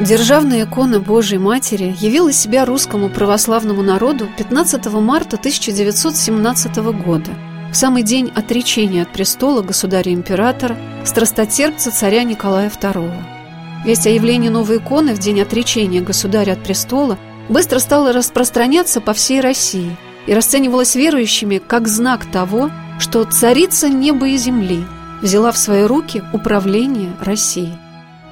Державная 0.00 0.64
икона 0.64 0.98
Божьей 0.98 1.38
Матери 1.38 1.94
явила 2.00 2.32
себя 2.32 2.64
русскому 2.64 3.08
православному 3.08 3.82
народу 3.82 4.26
15 4.36 4.86
марта 4.94 5.36
1917 5.36 6.76
года, 7.04 7.30
в 7.72 7.74
самый 7.74 8.02
день 8.02 8.30
отречения 8.34 9.02
от 9.02 9.12
престола 9.14 9.62
государя-императора, 9.62 10.76
страстотерпца 11.06 11.90
царя 11.90 12.22
Николая 12.22 12.68
II. 12.68 13.10
Весть 13.86 14.06
о 14.06 14.10
явлении 14.10 14.50
новой 14.50 14.76
иконы 14.76 15.14
в 15.14 15.18
день 15.18 15.40
отречения 15.40 16.02
государя 16.02 16.52
от 16.52 16.62
престола 16.62 17.18
быстро 17.48 17.78
стала 17.78 18.12
распространяться 18.12 19.00
по 19.00 19.14
всей 19.14 19.40
России 19.40 19.96
и 20.26 20.34
расценивалась 20.34 20.94
верующими 20.94 21.62
как 21.66 21.88
знак 21.88 22.30
того, 22.30 22.70
что 22.98 23.24
царица 23.24 23.88
неба 23.88 24.28
и 24.28 24.36
земли 24.36 24.84
взяла 25.22 25.50
в 25.50 25.56
свои 25.56 25.84
руки 25.84 26.22
управление 26.34 27.12
Россией. 27.20 27.72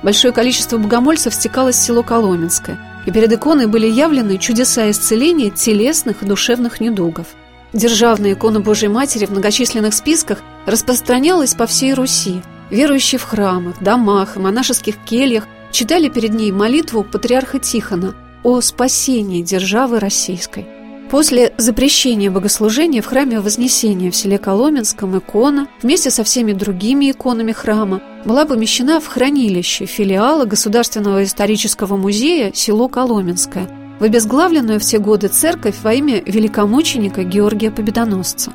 Большое 0.03 0.35
количество 0.35 0.77
богомольцев 0.77 1.35
стекалось 1.35 1.77
в 1.77 1.83
село 1.83 2.03
Коломенское, 2.03 2.79
и 3.07 3.11
перед 3.11 3.33
иконой 3.33 3.67
были 3.67 3.87
явлены 3.87 4.37
чудеса 4.37 4.91
исцеления 4.91 5.49
телесных 5.49 6.23
и 6.23 6.27
душевных 6.27 6.81
недугов. 6.81 7.27
Державная 7.73 8.33
икона 8.33 8.61
Божьей 8.61 8.89
Матери 8.89 9.27
в 9.27 9.31
многочисленных 9.31 9.95
списках 9.95 10.39
распространялась 10.67 11.55
по 11.55 11.67
всей 11.67 11.95
Руси. 11.95 12.43
Верующие 12.71 13.19
в 13.19 13.25
храмах, 13.25 13.83
домах 13.83 14.37
монашеских 14.37 14.97
кельях 15.05 15.47
читали 15.71 16.09
перед 16.09 16.35
ней 16.35 16.53
молитву 16.53 17.05
патриарха 17.05 17.59
Тихона 17.59 18.15
о 18.43 18.61
спасении 18.61 19.43
державы 19.43 20.01
российской– 20.01 20.67
После 21.11 21.53
запрещения 21.59 22.31
богослужения 22.31 23.03
в 23.03 23.07
храме 23.07 23.41
Вознесения 23.41 24.13
в 24.13 24.17
селе 24.17 24.39
Коломенском 24.39 25.19
икона 25.19 25.67
вместе 25.83 26.09
со 26.09 26.23
всеми 26.23 26.53
другими 26.53 27.11
иконами 27.11 27.51
храма 27.51 28.01
была 28.25 28.45
помещена 28.45 29.01
в 29.01 29.09
хранилище 29.09 29.87
филиала 29.87 30.45
Государственного 30.45 31.25
исторического 31.25 31.97
музея 31.97 32.53
село 32.55 32.89
Коломенское, 32.89 33.69
в 34.01 34.05
обезглавленную 34.05 34.81
в 34.81 34.83
те 34.83 34.99
годы 34.99 35.29
церковь 35.29 35.77
во 35.83 35.93
имя 35.93 36.23
великомученика 36.25 37.23
Георгия 37.23 37.71
Победоносца. 37.71 38.51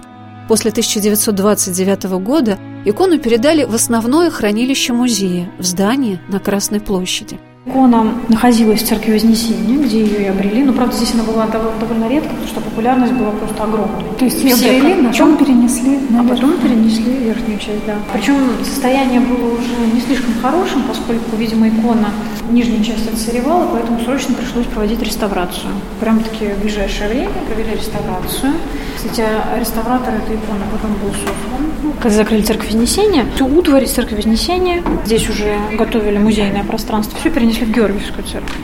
После 0.48 0.72
1929 0.72 2.04
года 2.20 2.58
икону 2.84 3.20
передали 3.20 3.64
в 3.64 3.74
основное 3.74 4.30
хранилище 4.30 4.94
музея 4.94 5.50
в 5.60 5.64
здании 5.64 6.20
на 6.28 6.40
Красной 6.40 6.80
площади. 6.80 7.40
Икона 7.66 8.14
находилась 8.30 8.84
в 8.84 8.88
церкви 8.88 9.14
Вознесения, 9.14 9.80
где 9.80 10.02
ее 10.02 10.26
и 10.26 10.28
обрели. 10.28 10.64
Но, 10.64 10.72
правда, 10.72 10.96
здесь 10.96 11.16
она 11.16 11.24
была 11.24 11.48
довольно 11.48 12.08
редко, 12.08 12.30
потому 12.30 12.48
что 12.48 12.62
популярность 12.62 13.14
была 13.14 13.32
просто 13.32 13.64
огромной. 13.64 14.04
То 14.20 14.26
есть 14.26 14.44
ее 14.44 14.54
обрели, 14.54 14.94
на 15.02 15.12
чем 15.12 15.36
перенесли 15.36 16.00
А 16.20 16.24
потом 16.24 16.58
перенесли 16.60 17.12
верхнюю 17.12 17.58
часть, 17.58 17.84
да. 17.88 17.96
Причем 18.14 18.36
состояние 18.64 19.20
было 19.20 19.54
уже 19.54 19.94
не 19.94 20.00
слишком 20.00 20.36
хорошим, 20.44 20.84
поскольку, 20.88 21.36
видимо, 21.38 21.68
икона 21.68 22.10
нижняя 22.50 22.84
часть 22.84 23.12
отсыревала, 23.12 23.68
поэтому 23.72 24.00
срочно 24.02 24.36
пришлось 24.36 24.66
проводить 24.66 25.02
реставрацию. 25.02 25.72
Прям-таки 26.00 26.48
в 26.48 26.62
ближайшее 26.62 27.10
время 27.10 27.32
провели 27.48 27.76
реставрацию. 27.76 28.54
Кстати, 28.96 29.24
реставратор 29.60 30.14
этой 30.14 30.36
иконы 30.36 30.64
потом 30.72 30.94
был 30.96 31.12
сослан. 31.12 31.94
Когда 32.00 32.18
закрыли 32.18 32.42
церковь 32.42 32.68
Вознесения, 32.68 33.26
всю 33.36 33.46
утварь 33.48 33.84
из 33.84 33.92
церкви 33.92 34.16
Вознесения, 34.16 34.84
здесь 35.06 35.30
уже 35.30 35.56
готовили 35.74 36.18
музейное 36.18 36.64
пространство, 36.64 37.20
все 37.20 37.30
перенесли 37.30 37.66
в 37.66 37.72
Георгиевскую 37.72 38.24
церковь. 38.24 38.56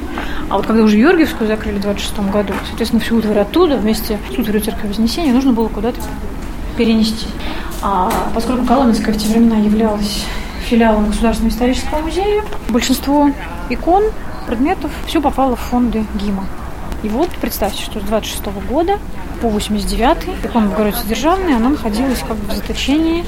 А 0.50 0.58
вот 0.58 0.66
когда 0.66 0.84
уже 0.84 0.98
Георгиевскую 0.98 1.48
закрыли 1.48 1.78
в 1.78 1.82
26 1.82 2.32
году, 2.32 2.54
соответственно, 2.68 3.02
всю 3.02 3.18
утварь 3.18 3.40
оттуда 3.40 3.78
вместе 3.78 4.20
с 4.30 4.38
утварью 4.38 4.62
церкви 4.62 4.88
Вознесения 4.88 5.34
нужно 5.34 5.54
было 5.54 5.68
куда-то 5.70 6.00
перенести. 6.78 7.28
А 7.82 8.12
поскольку 8.36 8.66
Коломенская 8.66 9.14
в 9.14 9.18
те 9.18 9.28
времена 9.28 9.58
являлась 9.58 10.26
филиалом 10.72 11.08
Государственного 11.08 11.54
исторического 11.54 12.00
музея. 12.00 12.44
Большинство 12.70 13.30
икон, 13.74 14.04
предметов, 14.48 14.92
все 15.08 15.22
попало 15.22 15.56
в 15.56 15.60
фонды 15.60 16.06
ГИМа. 16.16 16.46
И 17.04 17.10
вот 17.10 17.30
представьте, 17.42 17.82
что 17.82 18.00
с 18.00 18.04
26 18.04 18.46
года 18.70 19.00
по 19.42 19.50
89 19.50 20.46
икона 20.46 20.68
Богородицы 20.68 21.08
Державная, 21.08 21.56
она 21.56 21.70
находилась 21.70 22.20
как 22.20 22.38
бы 22.38 22.54
в 22.54 22.56
заточении, 22.56 23.26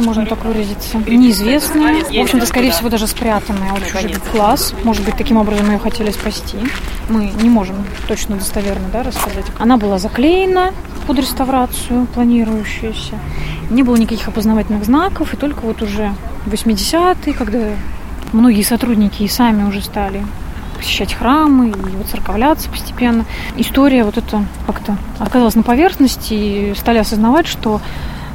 можно 0.00 0.26
так 0.26 0.44
выразиться, 0.44 0.98
неизвестная, 0.98 2.02
в 2.02 2.20
общем-то, 2.20 2.46
скорее 2.46 2.72
всего, 2.72 2.88
даже 2.88 3.06
спрятанная 3.06 3.72
от 3.72 3.86
чужих 3.86 4.20
класс. 4.32 4.74
Может 4.82 5.04
быть, 5.04 5.16
таким 5.16 5.36
образом 5.36 5.70
ее 5.70 5.78
хотели 5.78 6.10
спасти. 6.10 6.58
Мы 7.08 7.26
не 7.40 7.48
можем 7.48 7.76
точно 8.08 8.36
достоверно 8.36 8.88
да, 8.92 9.04
рассказать. 9.04 9.46
Она 9.60 9.76
была 9.76 9.98
заклеена 9.98 10.72
под 11.06 11.18
реставрацию, 11.18 12.06
планирующуюся. 12.06 13.18
Не 13.70 13.84
было 13.84 13.94
никаких 13.96 14.26
опознавательных 14.26 14.84
знаков, 14.84 15.32
и 15.32 15.36
только 15.36 15.60
вот 15.60 15.80
уже 15.82 16.12
в 16.46 16.52
80-е, 16.52 17.34
когда 17.34 17.58
многие 18.32 18.62
сотрудники 18.62 19.22
и 19.22 19.28
сами 19.28 19.68
уже 19.68 19.82
стали 19.82 20.24
посещать 20.76 21.14
храмы 21.14 21.68
и 21.68 21.96
вот 21.96 22.06
церковляться 22.08 22.68
постепенно. 22.68 23.24
История 23.56 24.04
вот 24.04 24.18
это 24.18 24.44
как-то 24.66 24.96
оказалась 25.18 25.54
на 25.54 25.62
поверхности 25.62 26.34
и 26.34 26.74
стали 26.76 26.98
осознавать, 26.98 27.46
что 27.46 27.80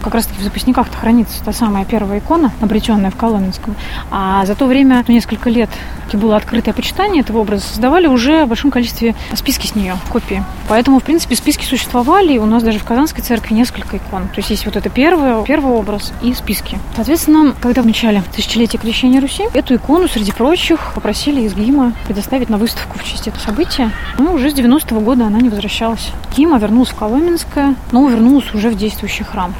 как 0.03 0.13
раз-таки 0.13 0.39
в 0.39 0.43
записниках-то 0.43 0.97
хранится 0.97 1.43
та 1.43 1.51
самая 1.51 1.83
первая 1.83 2.19
икона, 2.19 2.51
обретенная 2.61 3.11
в 3.11 3.15
Коломенском. 3.15 3.75
А 4.11 4.45
за 4.45 4.55
то 4.55 4.65
время, 4.65 5.03
несколько 5.07 5.49
лет, 5.49 5.69
было 6.15 6.37
открытое 6.37 6.73
почитание 6.73 7.21
этого 7.21 7.39
образа, 7.39 7.65
создавали 7.65 8.07
уже 8.07 8.45
в 8.45 8.49
большом 8.49 8.71
количестве 8.71 9.15
списки 9.33 9.67
с 9.67 9.75
нее, 9.75 9.95
копии. 10.09 10.43
Поэтому, 10.69 10.99
в 10.99 11.03
принципе, 11.03 11.35
списки 11.35 11.65
существовали, 11.65 12.33
и 12.33 12.37
у 12.37 12.45
нас 12.45 12.63
даже 12.63 12.79
в 12.79 12.83
Казанской 12.83 13.23
церкви 13.23 13.53
несколько 13.53 13.97
икон. 13.97 14.27
То 14.29 14.37
есть 14.37 14.49
есть 14.49 14.65
вот 14.65 14.75
это 14.75 14.89
первый, 14.89 15.43
первый 15.43 15.73
образ 15.73 16.13
и 16.21 16.33
списки. 16.33 16.77
Соответственно, 16.95 17.53
когда 17.59 17.81
в 17.81 17.85
начале 17.85 18.23
тысячелетия 18.35 18.77
крещения 18.77 19.19
Руси, 19.19 19.43
эту 19.53 19.75
икону, 19.75 20.07
среди 20.07 20.31
прочих, 20.31 20.93
попросили 20.93 21.41
из 21.41 21.53
ГИМа 21.53 21.93
предоставить 22.05 22.49
на 22.49 22.57
выставку 22.57 22.99
в 22.99 23.03
честь 23.03 23.27
этого 23.27 23.41
события. 23.41 23.91
Ну, 24.17 24.33
уже 24.33 24.51
с 24.51 24.53
90-го 24.53 24.99
года 24.99 25.25
она 25.25 25.39
не 25.39 25.49
возвращалась. 25.49 26.11
ГИМа 26.35 26.59
вернулась 26.59 26.89
в 26.89 26.95
Коломенское, 26.95 27.75
но 27.91 28.07
вернулась 28.07 28.53
уже 28.53 28.69
в 28.69 28.77
действующий 28.77 29.23
храм. 29.23 29.53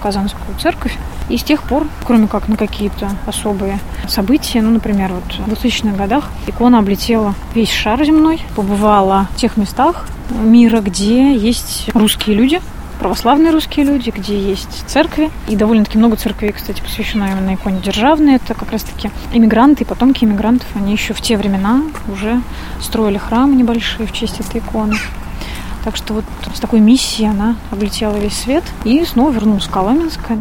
Казанскую 0.00 0.58
церковь. 0.58 0.96
И 1.28 1.36
с 1.36 1.42
тех 1.44 1.62
пор, 1.62 1.86
кроме 2.04 2.26
как 2.26 2.48
на 2.48 2.56
какие-то 2.56 3.10
особые 3.26 3.78
события, 4.08 4.62
ну, 4.62 4.70
например, 4.70 5.12
вот 5.12 5.46
в 5.46 5.52
2000-х 5.52 5.96
годах 5.96 6.30
икона 6.46 6.78
облетела 6.78 7.34
весь 7.54 7.70
шар 7.70 8.04
земной, 8.04 8.40
побывала 8.56 9.28
в 9.32 9.36
тех 9.36 9.56
местах 9.56 10.06
мира, 10.30 10.80
где 10.80 11.36
есть 11.36 11.90
русские 11.94 12.36
люди, 12.36 12.60
православные 13.00 13.50
русские 13.50 13.86
люди, 13.86 14.10
где 14.10 14.38
есть 14.38 14.84
церкви. 14.86 15.30
И 15.48 15.56
довольно-таки 15.56 15.98
много 15.98 16.16
церквей, 16.16 16.52
кстати, 16.52 16.80
посвящено 16.80 17.24
именно 17.32 17.54
иконе 17.54 17.80
державной. 17.80 18.36
Это 18.36 18.54
как 18.54 18.70
раз-таки 18.70 19.10
иммигранты 19.32 19.84
и 19.84 19.86
потомки 19.86 20.24
иммигрантов. 20.24 20.68
Они 20.76 20.92
еще 20.92 21.14
в 21.14 21.20
те 21.20 21.36
времена 21.36 21.82
уже 22.12 22.42
строили 22.80 23.18
храмы 23.18 23.56
небольшие 23.56 24.06
в 24.06 24.12
честь 24.12 24.40
этой 24.40 24.60
иконы. 24.60 24.96
Так 25.84 25.96
что 25.96 26.14
вот 26.14 26.24
с 26.54 26.60
такой 26.60 26.80
миссией 26.80 27.28
она 27.28 27.56
облетела 27.70 28.16
весь 28.16 28.36
свет 28.36 28.64
и 28.84 29.04
снова 29.04 29.30
вернулась 29.30 29.64
в 29.64 29.70
Коломенское. 29.70 30.38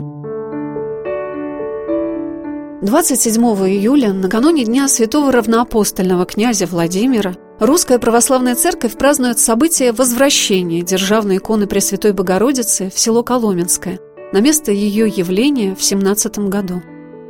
27 2.81 3.41
июля, 3.43 4.13
накануне 4.13 4.63
Дня 4.63 4.87
Святого 4.87 5.31
Равноапостольного 5.31 6.25
князя 6.25 6.65
Владимира, 6.65 7.35
Русская 7.59 7.99
Православная 7.99 8.55
Церковь 8.55 8.97
празднует 8.97 9.37
событие 9.37 9.91
возвращения 9.91 10.81
державной 10.81 11.37
иконы 11.37 11.67
Пресвятой 11.67 12.13
Богородицы 12.13 12.89
в 12.89 12.97
село 12.97 13.21
Коломенское 13.21 13.99
на 14.31 14.39
место 14.39 14.71
ее 14.71 15.07
явления 15.07 15.75
в 15.75 15.83
17 15.83 16.39
году. 16.49 16.81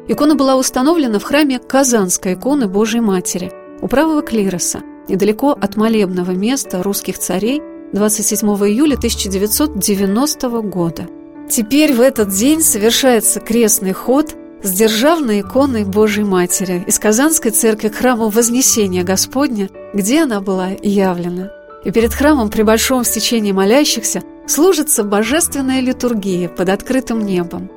Икона 0.07 0.35
была 0.35 0.55
установлена 0.55 1.17
в 1.17 1.23
храме 1.23 1.59
Казанской 1.59 2.33
иконы 2.33 2.67
Божьей 2.67 3.01
Матери 3.01 3.51
у 3.81 3.87
правого 3.87 4.21
клироса, 4.21 4.81
недалеко 5.07 5.51
от 5.51 5.75
молебного 5.77 6.31
места 6.31 6.83
русских 6.83 7.17
царей 7.17 7.61
27 7.91 8.47
июля 8.67 8.95
1990 8.95 10.49
года. 10.61 11.07
Теперь 11.49 11.93
в 11.93 12.01
этот 12.01 12.29
день 12.29 12.61
совершается 12.61 13.39
крестный 13.39 13.93
ход 13.93 14.35
с 14.61 14.71
державной 14.71 15.41
иконой 15.41 15.85
Божьей 15.85 16.23
Матери 16.23 16.83
из 16.85 16.99
Казанской 16.99 17.49
церкви 17.49 17.87
к 17.87 17.95
храму 17.95 18.29
Вознесения 18.29 19.03
Господня, 19.03 19.69
где 19.93 20.21
она 20.23 20.39
была 20.39 20.69
явлена. 20.83 21.51
И 21.83 21.89
перед 21.89 22.13
храмом 22.13 22.49
при 22.49 22.61
большом 22.61 23.03
стечении 23.03 23.53
молящихся 23.53 24.21
служится 24.45 25.03
божественная 25.03 25.79
литургия 25.79 26.47
под 26.47 26.69
открытым 26.69 27.25
небом. 27.25 27.71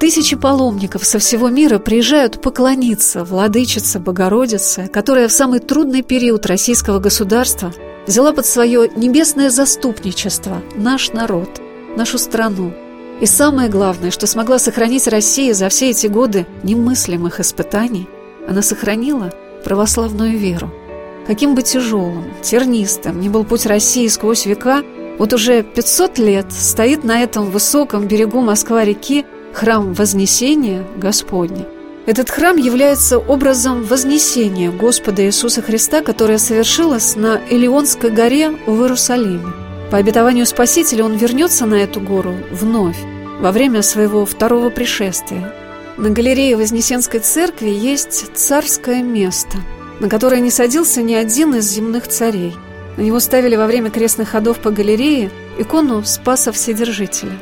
Тысячи 0.00 0.34
паломников 0.34 1.04
со 1.04 1.20
всего 1.20 1.48
мира 1.48 1.78
приезжают 1.78 2.42
поклониться 2.42 3.22
владычице 3.22 4.00
Богородице, 4.00 4.88
которая 4.88 5.28
в 5.28 5.32
самый 5.32 5.60
трудный 5.60 6.02
период 6.02 6.44
российского 6.46 6.98
государства 6.98 7.72
взяла 8.06 8.32
под 8.32 8.46
свое 8.46 8.88
небесное 8.96 9.50
заступничество 9.50 10.62
наш 10.74 11.12
народ, 11.12 11.60
нашу 11.96 12.18
страну. 12.18 12.72
И 13.20 13.26
самое 13.26 13.68
главное, 13.68 14.10
что 14.10 14.26
смогла 14.26 14.58
сохранить 14.58 15.06
Россия 15.06 15.54
за 15.54 15.68
все 15.68 15.90
эти 15.90 16.06
годы 16.08 16.46
немыслимых 16.62 17.40
испытаний, 17.40 18.08
она 18.48 18.60
сохранила 18.62 19.32
православную 19.64 20.36
веру. 20.36 20.70
Каким 21.26 21.54
бы 21.54 21.62
тяжелым, 21.62 22.24
тернистым 22.42 23.20
ни 23.20 23.28
был 23.28 23.44
путь 23.44 23.66
России 23.66 24.08
сквозь 24.08 24.44
века, 24.46 24.82
вот 25.18 25.32
уже 25.32 25.62
500 25.62 26.18
лет 26.18 26.52
стоит 26.52 27.04
на 27.04 27.22
этом 27.22 27.50
высоком 27.50 28.06
берегу 28.08 28.40
Москва-реки 28.40 29.24
храм 29.54 29.94
Вознесения 29.94 30.84
Господня. 30.96 31.66
Этот 32.06 32.28
храм 32.28 32.58
является 32.58 33.18
образом 33.18 33.82
вознесения 33.82 34.70
Господа 34.70 35.24
Иисуса 35.24 35.62
Христа, 35.62 36.02
которое 36.02 36.36
совершилось 36.36 37.16
на 37.16 37.40
Илионской 37.48 38.10
горе 38.10 38.50
в 38.50 38.82
Иерусалиме. 38.82 39.52
По 39.90 39.96
обетованию 39.96 40.44
Спасителя 40.44 41.04
он 41.04 41.16
вернется 41.16 41.64
на 41.64 41.76
эту 41.76 42.00
гору 42.00 42.34
вновь, 42.50 42.98
во 43.40 43.52
время 43.52 43.80
своего 43.80 44.26
второго 44.26 44.68
пришествия. 44.68 45.54
На 45.96 46.10
галерее 46.10 46.58
Вознесенской 46.58 47.20
церкви 47.20 47.70
есть 47.70 48.36
царское 48.36 49.02
место, 49.02 49.56
на 49.98 50.10
которое 50.10 50.40
не 50.40 50.50
садился 50.50 51.00
ни 51.00 51.14
один 51.14 51.54
из 51.54 51.64
земных 51.70 52.06
царей. 52.08 52.54
На 52.98 53.02
него 53.02 53.18
ставили 53.18 53.56
во 53.56 53.66
время 53.66 53.90
крестных 53.90 54.28
ходов 54.28 54.58
по 54.58 54.70
галерее 54.70 55.30
икону 55.58 56.02
Спаса 56.04 56.52
Вседержителя. 56.52 57.38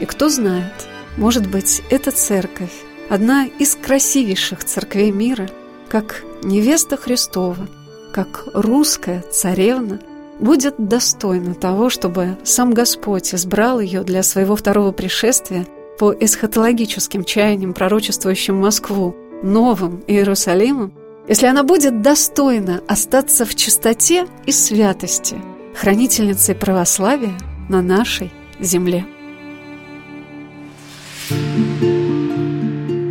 И 0.00 0.06
кто 0.06 0.28
знает, 0.28 0.72
может 1.16 1.46
быть, 1.46 1.82
эта 1.88 2.10
церковь 2.10 2.72
одна 3.12 3.44
из 3.44 3.76
красивейших 3.76 4.64
церквей 4.64 5.10
мира, 5.10 5.50
как 5.90 6.24
невеста 6.42 6.96
Христова, 6.96 7.68
как 8.14 8.44
русская 8.54 9.20
царевна, 9.30 10.00
будет 10.40 10.76
достойна 10.78 11.54
того, 11.54 11.90
чтобы 11.90 12.38
сам 12.42 12.72
Господь 12.72 13.34
избрал 13.34 13.80
ее 13.80 14.02
для 14.02 14.22
своего 14.22 14.56
второго 14.56 14.92
пришествия 14.92 15.66
по 15.98 16.10
эсхатологическим 16.10 17.24
чаяниям, 17.24 17.74
пророчествующим 17.74 18.56
Москву 18.56 19.14
новым 19.42 20.02
Иерусалимом, 20.06 20.94
если 21.28 21.46
она 21.46 21.64
будет 21.64 22.00
достойна 22.00 22.80
остаться 22.88 23.44
в 23.44 23.54
чистоте 23.54 24.26
и 24.46 24.52
святости, 24.52 25.36
хранительницей 25.74 26.54
православия 26.54 27.34
на 27.68 27.82
нашей 27.82 28.32
земле. 28.58 29.04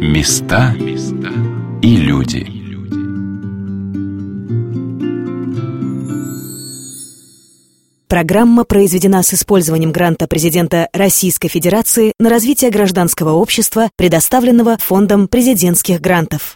Места 0.04 0.74
и 1.84 1.96
люди. 1.96 2.44
Программа 8.08 8.64
произведена 8.64 9.22
с 9.22 9.36
использованием 9.36 9.92
гранта 9.92 10.28
президента 10.28 10.90
Российской 10.92 11.50
Федерации 11.50 12.14
на 12.20 12.32
развитие 12.32 12.72
гражданского 12.72 13.34
общества, 13.34 13.92
предоставленного 13.96 14.80
Фондом 14.80 15.28
президентских 15.28 16.02
грантов. 16.02 16.50